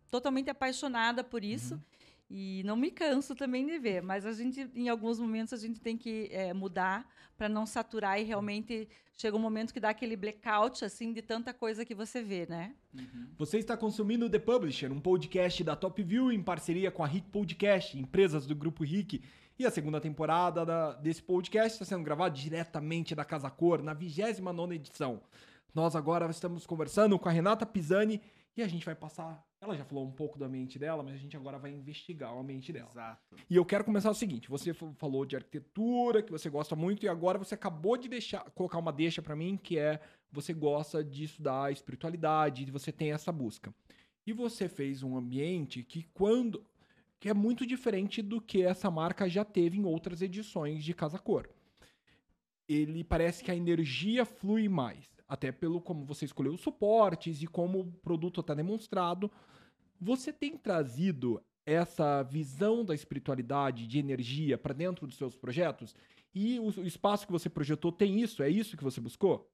totalmente 0.10 0.50
apaixonada 0.50 1.24
por 1.24 1.44
isso. 1.44 1.76
Uhum. 1.76 1.82
E 2.30 2.62
não 2.64 2.76
me 2.76 2.92
canso 2.92 3.34
também 3.36 3.66
de 3.66 3.80
ver, 3.80 4.04
mas 4.04 4.24
a 4.24 4.32
gente, 4.32 4.70
em 4.76 4.88
alguns 4.88 5.20
momentos, 5.20 5.52
a 5.52 5.58
gente 5.58 5.80
tem 5.80 5.98
que 5.98 6.30
é, 6.32 6.54
mudar 6.54 7.10
para 7.36 7.50
não 7.50 7.66
saturar 7.66 8.22
e 8.22 8.24
realmente 8.24 8.88
chega 9.18 9.36
um 9.36 9.40
momento 9.40 9.74
que 9.74 9.80
dá 9.80 9.90
aquele 9.90 10.16
blackout, 10.16 10.86
assim, 10.86 11.12
de 11.12 11.24
tanta 11.24 11.54
coisa 11.54 11.84
que 11.84 11.96
você 11.96 12.22
vê, 12.22 12.46
né? 12.46 12.76
Uhum. 12.94 13.30
Você 13.38 13.58
está 13.58 13.76
consumindo 13.76 14.30
The 14.30 14.38
Publisher, 14.38 14.92
um 14.92 15.00
podcast 15.00 15.64
da 15.64 15.76
Top 15.76 16.02
View 16.04 16.32
em 16.32 16.44
parceria 16.44 16.92
com 16.92 17.04
a 17.04 17.08
Rick 17.08 17.30
Podcast, 17.30 17.98
empresas 17.98 18.46
do 18.46 18.56
Grupo 18.56 18.84
Rick. 18.84 19.24
E 19.58 19.66
a 19.66 19.72
segunda 19.72 20.00
temporada 20.00 20.64
da, 20.66 20.94
desse 20.94 21.24
podcast 21.24 21.74
está 21.74 21.84
sendo 21.84 22.04
gravada 22.04 22.34
diretamente 22.36 23.16
da 23.16 23.26
Casa 23.26 23.50
Cor, 23.50 23.82
na 23.82 23.94
29 23.94 24.76
edição. 24.76 25.22
Nós 25.74 25.96
agora 25.96 26.30
estamos 26.30 26.66
conversando 26.68 27.18
com 27.18 27.28
a 27.28 27.32
Renata 27.32 27.66
Pisani 27.66 28.22
e 28.56 28.62
a 28.62 28.68
gente 28.68 28.86
vai 28.86 28.96
passar. 28.96 29.49
Ela 29.62 29.76
já 29.76 29.84
falou 29.84 30.06
um 30.06 30.12
pouco 30.12 30.40
do 30.40 30.46
ambiente 30.46 30.80
dela, 30.80 31.04
mas 31.04 31.16
a 31.16 31.18
gente 31.18 31.36
agora 31.36 31.60
vai 31.60 31.72
investigar 31.72 32.34
o 32.34 32.40
ambiente 32.40 32.72
dela. 32.72 32.90
Exato. 32.92 33.36
E 33.50 33.56
eu 33.56 33.66
quero 33.66 33.84
começar 33.84 34.10
o 34.10 34.16
seguinte: 34.16 34.50
você 34.50 34.74
falou 34.74 35.26
de 35.26 35.36
arquitetura, 35.36 36.24
que 36.24 36.32
você 36.32 36.50
gosta 36.50 36.76
muito, 36.78 37.06
e 37.06 37.10
agora 37.10 37.38
você 37.38 37.56
acabou 37.56 37.98
de 37.98 38.08
deixar, 38.08 38.50
colocar 38.52 38.78
uma 38.78 38.94
deixa 38.94 39.22
para 39.22 39.36
mim, 39.36 39.58
que 39.62 39.78
é 39.78 40.00
você 40.32 40.54
gosta 40.54 41.04
de 41.04 41.26
estudar 41.26 41.74
espiritualidade, 41.74 42.72
você 42.72 42.92
tem 42.92 43.12
essa 43.12 43.32
busca. 43.32 43.74
E 44.26 44.32
você 44.32 44.70
fez 44.70 45.04
um 45.04 45.18
ambiente 45.18 45.84
que 45.84 46.04
quando 46.14 46.66
que 47.20 47.28
é 47.28 47.34
muito 47.34 47.66
diferente 47.66 48.22
do 48.22 48.40
que 48.40 48.62
essa 48.62 48.90
marca 48.90 49.28
já 49.28 49.44
teve 49.44 49.78
em 49.78 49.84
outras 49.84 50.22
edições 50.22 50.84
de 50.84 50.94
Casa 50.94 51.20
Cor. 51.20 51.50
Ele 52.66 53.04
parece 53.04 53.44
que 53.44 53.52
a 53.52 53.56
energia 53.56 54.24
flui 54.24 54.70
mais 54.70 55.19
até 55.30 55.52
pelo 55.52 55.80
como 55.80 56.04
você 56.04 56.26
escolheu 56.26 56.54
os 56.54 56.62
suportes 56.62 57.44
e 57.44 57.48
como 57.48 57.82
o 57.82 57.92
produto 57.92 58.42
está 58.42 58.56
demonstrado. 58.56 59.32
Você 60.02 60.34
tem 60.34 60.58
trazido 60.58 61.42
essa 61.66 62.24
visão 62.24 62.84
da 62.84 62.96
espiritualidade, 62.96 63.86
de 63.86 64.00
energia 64.00 64.58
para 64.58 64.74
dentro 64.74 65.06
dos 65.06 65.18
seus 65.18 65.36
projetos? 65.36 65.96
E 66.34 66.60
o, 66.60 66.70
espaço 66.82 67.28
que 67.28 67.32
você 67.32 67.48
projetou 67.48 67.92
tem 67.92 68.20
isso? 68.20 68.42
É 68.42 68.50
isso 68.50 68.76
que 68.76 68.84
você 68.84 69.00
buscou? 69.00 69.48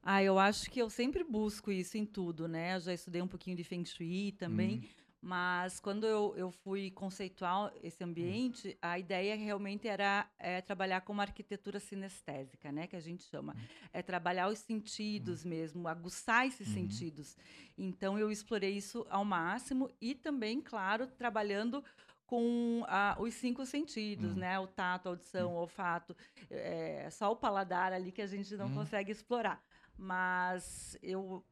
Ah, 0.00 0.22
eu 0.22 0.38
acho 0.38 0.70
que 0.70 0.80
eu 0.80 0.88
sempre 0.88 1.24
busco 1.24 1.72
isso 1.72 1.98
em 1.98 2.06
tudo, 2.06 2.46
né? 2.46 2.76
Eu 2.76 2.80
já 2.80 2.94
estudei 2.94 3.20
um 3.20 3.26
pouquinho 3.26 3.56
de 3.56 3.64
Feng 3.64 3.84
Shui 3.84 4.32
também. 4.38 4.76
Uhum. 4.76 5.07
Mas 5.20 5.80
quando 5.80 6.06
eu, 6.06 6.32
eu 6.36 6.50
fui 6.50 6.92
conceituar 6.92 7.72
esse 7.82 8.02
ambiente, 8.04 8.68
uhum. 8.68 8.74
a 8.82 8.98
ideia 8.98 9.34
realmente 9.34 9.88
era 9.88 10.30
é, 10.38 10.60
trabalhar 10.60 11.00
com 11.00 11.12
uma 11.12 11.24
arquitetura 11.24 11.80
sinestésica, 11.80 12.70
né? 12.70 12.86
Que 12.86 12.94
a 12.94 13.00
gente 13.00 13.24
chama. 13.24 13.52
Uhum. 13.54 13.60
É 13.92 14.00
trabalhar 14.00 14.48
os 14.48 14.60
sentidos 14.60 15.42
uhum. 15.42 15.50
mesmo, 15.50 15.88
aguçar 15.88 16.46
esses 16.46 16.68
uhum. 16.68 16.74
sentidos. 16.74 17.36
Então, 17.76 18.16
eu 18.16 18.30
explorei 18.30 18.76
isso 18.76 19.04
ao 19.10 19.24
máximo 19.24 19.90
e 20.00 20.14
também, 20.14 20.60
claro, 20.60 21.08
trabalhando 21.08 21.82
com 22.24 22.84
ah, 22.86 23.16
os 23.18 23.34
cinco 23.34 23.66
sentidos, 23.66 24.32
uhum. 24.32 24.38
né? 24.38 24.58
O 24.60 24.68
tato, 24.68 25.08
a 25.08 25.10
audição, 25.10 25.52
o 25.52 25.56
olfato. 25.56 26.16
É 26.48 27.08
só 27.10 27.32
o 27.32 27.36
paladar 27.36 27.92
ali 27.92 28.12
que 28.12 28.22
a 28.22 28.26
gente 28.26 28.56
não 28.56 28.72
consegue 28.72 29.10
explorar. 29.10 29.60
Mas 29.96 30.96
eu, 31.02 31.44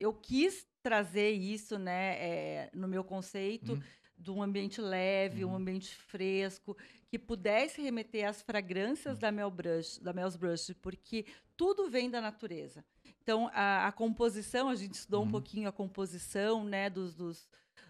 eu 0.00 0.12
quis 0.12 0.66
trazer 0.82 1.30
isso, 1.30 1.78
né, 1.78 2.16
é, 2.18 2.70
no 2.74 2.88
meu 2.88 3.04
conceito 3.04 3.72
uhum. 3.72 3.82
de 4.16 4.30
um 4.30 4.42
ambiente 4.42 4.80
leve, 4.80 5.44
uhum. 5.44 5.52
um 5.52 5.56
ambiente 5.56 5.94
fresco, 5.94 6.76
que 7.08 7.18
pudesse 7.18 7.82
remeter 7.82 8.28
às 8.28 8.42
fragrâncias 8.42 9.14
uhum. 9.14 9.20
da 9.20 9.32
Mel 9.32 9.50
Brush, 9.50 9.98
da 9.98 10.12
Mel's 10.12 10.36
Brush, 10.36 10.72
porque 10.80 11.26
tudo 11.56 11.90
vem 11.90 12.10
da 12.10 12.20
natureza. 12.20 12.84
Então, 13.22 13.50
a, 13.52 13.86
a 13.86 13.92
composição, 13.92 14.68
a 14.68 14.74
gente 14.74 14.94
estudou 14.94 15.20
um 15.20 15.24
uhum. 15.24 15.30
pouquinho 15.30 15.68
a 15.68 15.72
composição, 15.72 16.64
né, 16.64 16.88
dos, 16.88 17.14
dos 17.14 17.48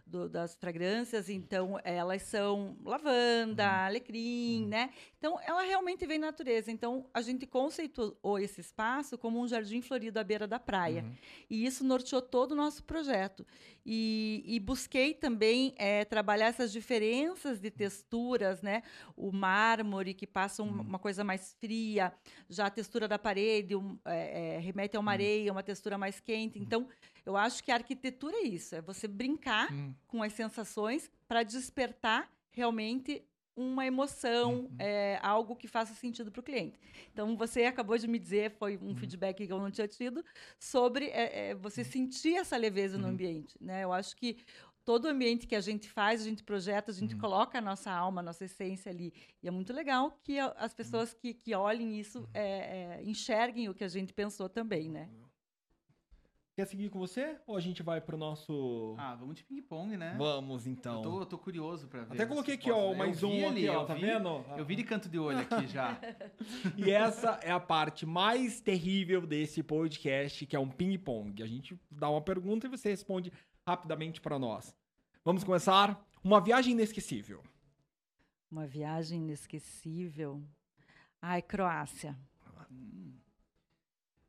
do, 0.09 0.29
das 0.29 0.55
fragrâncias, 0.57 1.29
então 1.29 1.79
elas 1.85 2.23
são 2.23 2.77
lavanda, 2.85 3.65
uhum. 3.65 3.87
alecrim, 3.87 4.62
uhum. 4.62 4.69
né? 4.69 4.91
Então 5.19 5.38
ela 5.43 5.62
realmente 5.62 6.07
vem 6.07 6.19
natureza. 6.19 6.71
Então 6.71 7.07
a 7.12 7.21
gente 7.21 7.47
conceituou 7.47 8.38
esse 8.38 8.61
espaço 8.61 9.19
como 9.19 9.41
um 9.41 9.47
jardim 9.47 9.81
florido 9.81 10.19
à 10.19 10.25
beira 10.25 10.47
da 10.47 10.59
praia. 10.59 11.03
Uhum. 11.03 11.15
E 11.50 11.67
isso 11.67 11.85
norteou 11.85 12.23
todo 12.23 12.53
o 12.53 12.57
nosso 12.57 12.83
projeto. 12.85 13.47
E, 13.85 14.43
e 14.47 14.61
busquei 14.61 15.15
também 15.15 15.75
é, 15.77 16.05
trabalhar 16.05 16.47
essas 16.47 16.71
diferenças 16.73 17.59
de 17.59 17.71
texturas, 17.71 18.61
né? 18.61 18.83
O 19.17 19.33
mármore, 19.33 20.12
que 20.12 20.27
passa 20.27 20.62
um, 20.62 20.69
uma 20.69 20.99
coisa 20.99 21.25
mais 21.25 21.57
fria, 21.59 22.12
já 22.50 22.67
a 22.67 22.71
textura 22.71 23.09
da 23.09 23.19
parede 23.19 23.75
um, 23.75 23.99
é, 24.05 24.57
é, 24.57 24.59
remete 24.59 24.97
a 24.97 25.00
uma 25.00 25.12
areia, 25.12 25.53
uma 25.53 25.62
textura 25.62 25.97
mais 25.97 26.21
quente. 26.21 26.59
Então, 26.59 26.87
eu 27.28 27.37
acho 27.37 27.62
que 27.62 27.70
a 27.70 27.75
arquitetura 27.75 28.35
é 28.37 28.44
isso, 28.44 28.75
é 28.75 28.80
você 28.80 29.06
brincar 29.06 29.70
hum. 29.70 29.94
com 30.06 30.23
as 30.23 30.32
sensações 30.32 31.11
para 31.28 31.42
despertar 31.42 32.30
realmente 32.50 33.23
uma 33.54 33.85
emoção, 33.85 34.61
uhum. 34.61 34.76
é, 34.78 35.18
algo 35.20 35.56
que 35.56 35.66
faça 35.66 35.92
sentido 35.92 36.31
para 36.31 36.40
o 36.40 36.44
cliente. 36.44 36.79
Então, 37.12 37.37
você 37.37 37.64
acabou 37.64 37.98
de 37.98 38.07
me 38.07 38.16
dizer, 38.16 38.53
foi 38.53 38.76
um 38.76 38.90
uhum. 38.90 38.96
feedback 38.96 39.44
que 39.44 39.53
eu 39.53 39.59
não 39.59 39.68
tinha 39.68 39.88
tido, 39.88 40.24
sobre 40.61 41.07
é, 41.07 41.50
é, 41.50 41.55
você 41.57 41.83
uhum. 41.83 41.90
sentir 41.90 42.37
essa 42.37 42.57
leveza 42.57 42.96
no 42.96 43.09
ambiente. 43.09 43.57
Né? 43.61 43.83
Eu 43.83 43.92
acho 43.92 44.16
que 44.16 44.38
todo 44.85 45.07
ambiente 45.07 45.46
que 45.46 45.57
a 45.57 45.61
gente 45.61 45.88
faz, 45.88 46.20
a 46.22 46.24
gente 46.24 46.44
projeta, 46.44 46.92
a 46.92 46.94
gente 46.94 47.16
coloca 47.16 47.59
a 47.59 47.61
nossa 47.61 47.90
alma, 47.90 48.20
a 48.20 48.24
nossa 48.24 48.44
essência 48.44 48.90
ali. 48.90 49.12
E 49.42 49.48
é 49.48 49.50
muito 49.50 49.72
legal 49.72 50.16
que 50.22 50.38
as 50.38 50.72
pessoas 50.72 51.12
que, 51.12 51.35
que 51.35 51.53
olhem 51.53 51.98
isso 51.98 52.29
é, 52.33 53.00
é, 53.00 53.03
enxerguem 53.03 53.68
o 53.68 53.74
que 53.74 53.85
a 53.85 53.88
gente 53.88 54.14
pensou 54.14 54.48
também, 54.48 54.88
né? 54.88 55.11
Quer 56.59 56.66
seguir 56.66 56.88
com 56.88 56.99
você? 56.99 57.37
Ou 57.47 57.57
a 57.57 57.61
gente 57.61 57.85
vai 57.85 58.01
pro 58.01 58.16
nosso. 58.16 58.97
Ah, 58.99 59.14
vamos 59.14 59.37
de 59.37 59.44
ping-pong, 59.44 59.97
né? 59.97 60.16
Vamos 60.18 60.66
então. 60.66 60.97
Eu 60.97 61.03
tô, 61.03 61.21
eu 61.21 61.27
tô 61.27 61.38
curioso 61.38 61.87
pra 61.87 62.03
ver. 62.03 62.14
Até 62.14 62.27
coloquei 62.27 62.55
aqui, 62.55 62.68
ó, 62.68 62.92
mais 62.97 63.23
um 63.23 63.47
ali, 63.47 63.68
aqui, 63.68 63.77
ó, 63.77 63.85
tá 63.85 63.94
vi, 63.94 64.01
vendo? 64.01 64.44
Eu 64.57 64.64
vi 64.64 64.75
de 64.75 64.83
canto 64.83 65.09
de 65.09 65.21
olho 65.21 65.38
aqui 65.38 65.68
já. 65.68 65.97
e 66.77 66.90
essa 66.90 67.38
é 67.44 67.53
a 67.53 67.61
parte 67.61 68.05
mais 68.05 68.61
terrível 68.61 69.25
desse 69.25 69.62
podcast, 69.62 70.44
que 70.47 70.57
é 70.57 70.59
um 70.59 70.68
ping-pong. 70.68 71.44
A 71.44 71.47
gente 71.47 71.81
dá 71.88 72.11
uma 72.11 72.21
pergunta 72.21 72.66
e 72.66 72.71
você 72.71 72.88
responde 72.88 73.33
rapidamente 73.64 74.21
para 74.21 74.37
nós. 74.37 74.75
Vamos 75.25 75.44
começar? 75.44 76.05
Uma 76.25 76.40
viagem 76.40 76.73
inesquecível. 76.73 77.40
Uma 78.51 78.66
viagem 78.66 79.21
inesquecível. 79.21 80.42
Ai, 81.23 81.40
Croácia. 81.40 82.18
Hum 82.68 83.17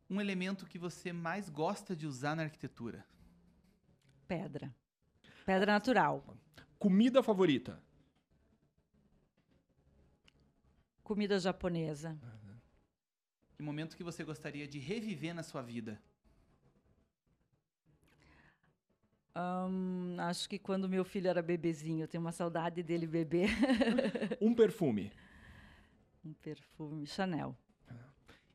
um 0.10 0.20
elemento 0.20 0.66
que 0.66 0.80
você 0.80 1.14
mais 1.14 1.50
gosta 1.50 1.96
de 1.96 2.08
usar 2.08 2.36
na 2.36 2.44
arquitetura? 2.44 3.06
Pedra. 4.28 4.74
Pedra 5.46 5.74
natural. 5.74 6.38
Comida 6.78 7.22
favorita? 7.22 7.82
Comida 11.04 11.40
japonesa. 11.40 12.18
Que 13.54 13.62
momento 13.64 13.98
que 13.98 14.04
você 14.04 14.24
gostaria 14.24 14.68
de 14.68 14.80
reviver 14.80 15.34
na 15.34 15.44
sua 15.44 15.62
vida? 15.62 16.02
Um, 19.36 20.16
acho 20.20 20.50
que 20.50 20.58
quando 20.58 20.90
meu 20.90 21.06
filho 21.06 21.28
era 21.28 21.42
bebezinho, 21.42 22.04
eu 22.04 22.08
tenho 22.08 22.22
uma 22.22 22.32
saudade 22.32 22.82
dele 22.82 23.06
bebê. 23.06 23.46
um 24.42 24.54
perfume. 24.54 25.12
Um 26.24 26.34
perfume 26.34 27.06
Chanel. 27.06 27.56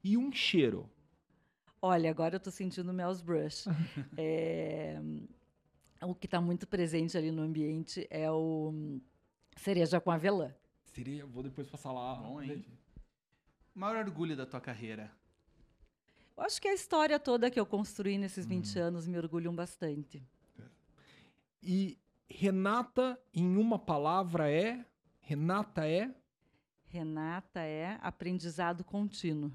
E 0.03 0.17
um 0.17 0.33
cheiro. 0.33 0.91
Olha, 1.87 2.09
agora 2.09 2.37
eu 2.37 2.39
estou 2.39 2.51
sentindo 2.51 2.95
Mel's 2.95 3.21
Brush. 3.21 3.67
é, 4.17 4.99
o 6.01 6.15
que 6.15 6.27
está 6.27 6.41
muito 6.41 6.67
presente 6.67 7.15
ali 7.15 7.31
no 7.31 7.43
ambiente 7.43 8.07
é 8.09 8.31
o 8.31 8.73
cereja 9.55 10.01
com 10.01 10.11
avelã. 10.11 10.51
Cereja, 10.83 11.27
vou 11.27 11.43
depois 11.43 11.69
passar 11.69 11.93
lá. 11.93 12.15
Bom, 12.15 12.41
hein? 12.41 12.65
Maior 13.75 14.03
orgulho 14.07 14.35
da 14.35 14.47
tua 14.47 14.63
carreira? 14.63 15.13
Eu 16.35 16.45
acho 16.45 16.59
que 16.59 16.69
a 16.69 16.73
história 16.73 17.21
toda 17.21 17.51
que 17.51 17.61
eu 17.61 17.67
construí 17.67 18.17
nesses 18.17 18.47
20 18.47 18.79
hum. 18.79 18.83
anos 18.83 19.07
me 19.07 19.19
orgulham 19.19 19.55
bastante. 19.55 20.27
E 21.63 21.99
Renata, 22.27 23.21
em 23.35 23.59
uma 23.59 23.79
palavra, 23.79 24.51
é? 24.51 24.83
Renata 25.21 25.87
é? 25.87 26.11
Renata 26.87 27.61
é 27.61 27.99
aprendizado 28.01 28.83
contínuo. 28.85 29.53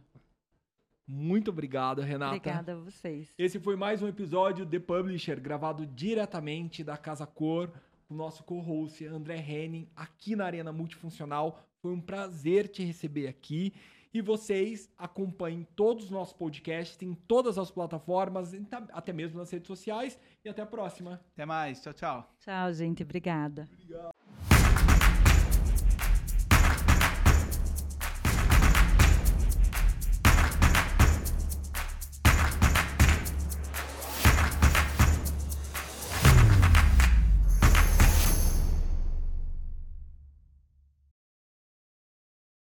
Muito 1.11 1.49
obrigado, 1.49 2.03
Renata. 2.03 2.35
Obrigada 2.35 2.73
a 2.73 2.75
vocês. 2.75 3.33
Esse 3.35 3.59
foi 3.59 3.75
mais 3.75 4.03
um 4.03 4.07
episódio 4.07 4.63
The 4.63 4.77
Publisher, 4.77 5.41
gravado 5.41 5.83
diretamente 5.87 6.83
da 6.83 6.95
Casa 6.97 7.25
Cor, 7.25 7.71
com 8.07 8.13
o 8.13 8.17
nosso 8.17 8.43
co-host 8.43 9.03
André 9.07 9.37
Henning, 9.37 9.89
aqui 9.95 10.35
na 10.35 10.45
Arena 10.45 10.71
Multifuncional. 10.71 11.59
Foi 11.81 11.91
um 11.91 11.99
prazer 11.99 12.67
te 12.67 12.83
receber 12.83 13.27
aqui. 13.27 13.73
E 14.13 14.21
vocês 14.21 14.87
acompanhem 14.99 15.67
todos 15.75 16.05
os 16.05 16.11
nossos 16.11 16.33
podcasts 16.33 17.01
em 17.01 17.15
todas 17.15 17.57
as 17.57 17.71
plataformas, 17.71 18.53
até 18.91 19.11
mesmo 19.11 19.39
nas 19.39 19.49
redes 19.49 19.65
sociais. 19.65 20.19
E 20.45 20.49
até 20.49 20.61
a 20.61 20.67
próxima. 20.67 21.19
Até 21.33 21.43
mais. 21.43 21.81
Tchau, 21.81 21.93
tchau. 21.93 22.35
Tchau, 22.39 22.71
gente. 22.71 23.01
Obrigada. 23.01 23.67
Obrigado. 23.73 24.18